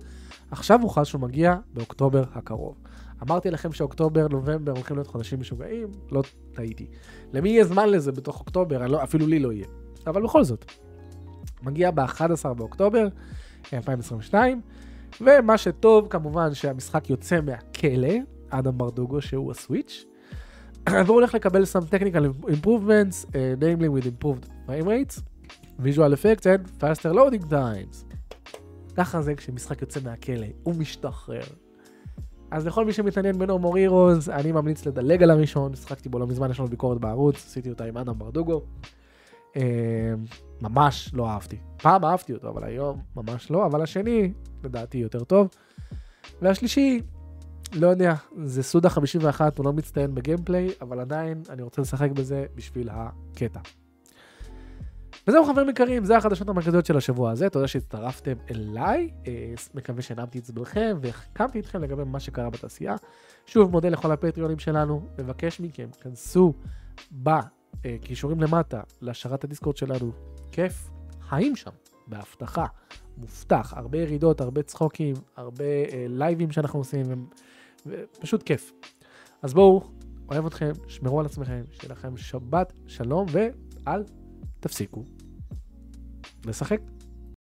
עכשיו 0.50 0.80
הוכרז 0.82 1.06
שהוא 1.06 1.20
מגיע 1.20 1.56
באוקטובר 1.72 2.24
הקרוב. 2.34 2.76
אמרתי 3.22 3.50
לכם 3.50 3.72
שאוקטובר, 3.72 4.28
נובמבר 4.28 4.72
הולכים 4.72 4.96
להיות 4.96 5.06
חודשים 5.06 5.40
משוגעים, 5.40 5.88
לא 6.10 6.22
טעיתי. 6.54 6.86
למי 7.32 7.48
יהיה 7.48 7.64
זמן 7.64 7.88
לזה 7.88 8.12
בתוך 8.12 8.40
אוקטובר? 8.40 8.86
לא, 8.86 9.02
אפילו 9.02 9.26
לי 9.26 9.38
לא 9.38 9.52
יהיה. 9.52 9.66
אבל 10.06 10.22
בכל 10.22 10.44
זאת, 10.44 10.64
מגיע 11.62 11.90
ב-11 11.90 12.52
באוקטובר 12.56 13.08
2022, 13.72 14.60
ומה 15.20 15.58
שטוב 15.58 16.08
כמובן 16.08 16.54
שהמשחק 16.54 17.10
יוצא 17.10 17.40
מהכלא, 17.40 18.14
אדם 18.50 18.78
ברדוגו 18.78 19.22
שהוא 19.22 19.50
הסוויץ', 19.50 20.04
והוא 20.90 21.14
הולך 21.14 21.34
לקבל 21.34 21.62
some 21.62 21.94
technical 21.94 22.48
improvements, 22.48 23.24
uh, 23.24 23.32
namely 23.60 23.88
with 23.88 24.06
improved 24.06 24.44
frame 24.66 24.86
rates, 24.88 25.20
visual 25.84 26.12
effects 26.12 26.44
and 26.44 26.82
faster 26.82 27.12
loading 27.12 27.50
times. 27.50 28.16
ככה 28.96 29.22
זה 29.22 29.34
כשמשחק 29.34 29.82
יוצא 29.82 30.00
מהכלא, 30.04 30.46
הוא 30.62 30.74
משתחרר. 30.74 31.42
אז 32.50 32.66
לכל 32.66 32.84
מי 32.84 32.92
שמתעניין 32.92 33.38
בנו 33.38 33.58
מור 33.58 33.76
הירוז, 33.76 34.30
אני 34.30 34.52
ממליץ 34.52 34.86
לדלג 34.86 35.22
על 35.22 35.30
הראשון, 35.30 35.74
שחקתי 35.74 36.08
בו 36.08 36.18
לא 36.18 36.26
מזמן, 36.26 36.50
יש 36.50 36.58
לנו 36.58 36.68
ביקורת 36.68 37.00
בערוץ, 37.00 37.36
עשיתי 37.36 37.70
אותה 37.70 37.84
עם 37.84 37.96
אדם 37.96 38.18
ברדוגו. 38.18 38.62
אה, 39.56 40.14
ממש 40.60 41.10
לא 41.14 41.28
אהבתי. 41.28 41.56
פעם 41.76 42.04
אהבתי 42.04 42.32
אותו, 42.32 42.48
אבל 42.48 42.64
היום 42.64 43.00
ממש 43.16 43.50
לא, 43.50 43.66
אבל 43.66 43.82
השני, 43.82 44.32
לדעתי, 44.64 44.98
יותר 44.98 45.24
טוב. 45.24 45.48
והשלישי, 46.42 47.02
לא 47.72 47.86
יודע, 47.86 48.14
זה 48.44 48.62
סודה 48.62 48.90
51, 48.90 49.58
הוא 49.58 49.66
לא 49.66 49.72
מצטיין 49.72 50.14
בגיימפליי, 50.14 50.68
אבל 50.80 51.00
עדיין 51.00 51.42
אני 51.50 51.62
רוצה 51.62 51.82
לשחק 51.82 52.10
בזה 52.10 52.46
בשביל 52.54 52.88
הקטע. 52.92 53.60
וזהו 55.30 55.44
חברים 55.44 55.68
יקרים, 55.68 56.04
זה 56.04 56.16
החדשות 56.16 56.48
המרכזיות 56.48 56.86
של 56.86 56.96
השבוע 56.96 57.30
הזה, 57.30 57.50
תודה 57.50 57.68
שהצטרפתם 57.68 58.32
אליי, 58.50 59.10
אה, 59.26 59.52
מקווה 59.74 60.02
שהנמתי 60.02 60.38
את 60.38 60.44
זבלכם 60.44 60.98
והחכמתי 61.00 61.60
אתכם 61.60 61.82
לגבי 61.82 62.04
מה 62.04 62.20
שקרה 62.20 62.50
בתעשייה. 62.50 62.96
שוב 63.46 63.70
מודה 63.70 63.88
לכל 63.88 64.12
הפטריונים 64.12 64.58
שלנו, 64.58 65.02
מבקש 65.18 65.60
מכם, 65.60 65.88
כנסו 66.00 66.54
בכישורים 67.12 68.40
למטה 68.40 68.80
להשארת 69.00 69.44
הדיסקורד 69.44 69.76
שלנו, 69.76 70.12
כיף, 70.52 70.90
חיים 71.20 71.56
שם, 71.56 71.70
בהבטחה, 72.06 72.66
מובטח, 73.16 73.74
הרבה 73.76 73.98
ירידות, 73.98 74.40
הרבה 74.40 74.62
צחוקים, 74.62 75.14
הרבה 75.36 75.64
אה, 75.64 76.06
לייבים 76.08 76.50
שאנחנו 76.50 76.78
עושים, 76.78 77.26
ופשוט 77.86 78.42
כיף. 78.42 78.72
אז 79.42 79.54
בואו, 79.54 79.82
אוהב 80.28 80.46
אתכם, 80.46 80.72
שמרו 80.88 81.20
על 81.20 81.26
עצמכם, 81.26 81.62
שיהיה 81.70 81.92
לכם 81.92 82.16
שבת 82.16 82.72
שלום, 82.86 83.26
ואל 83.32 84.04
תפסיקו 84.60 85.04
לשחק. 86.46 86.80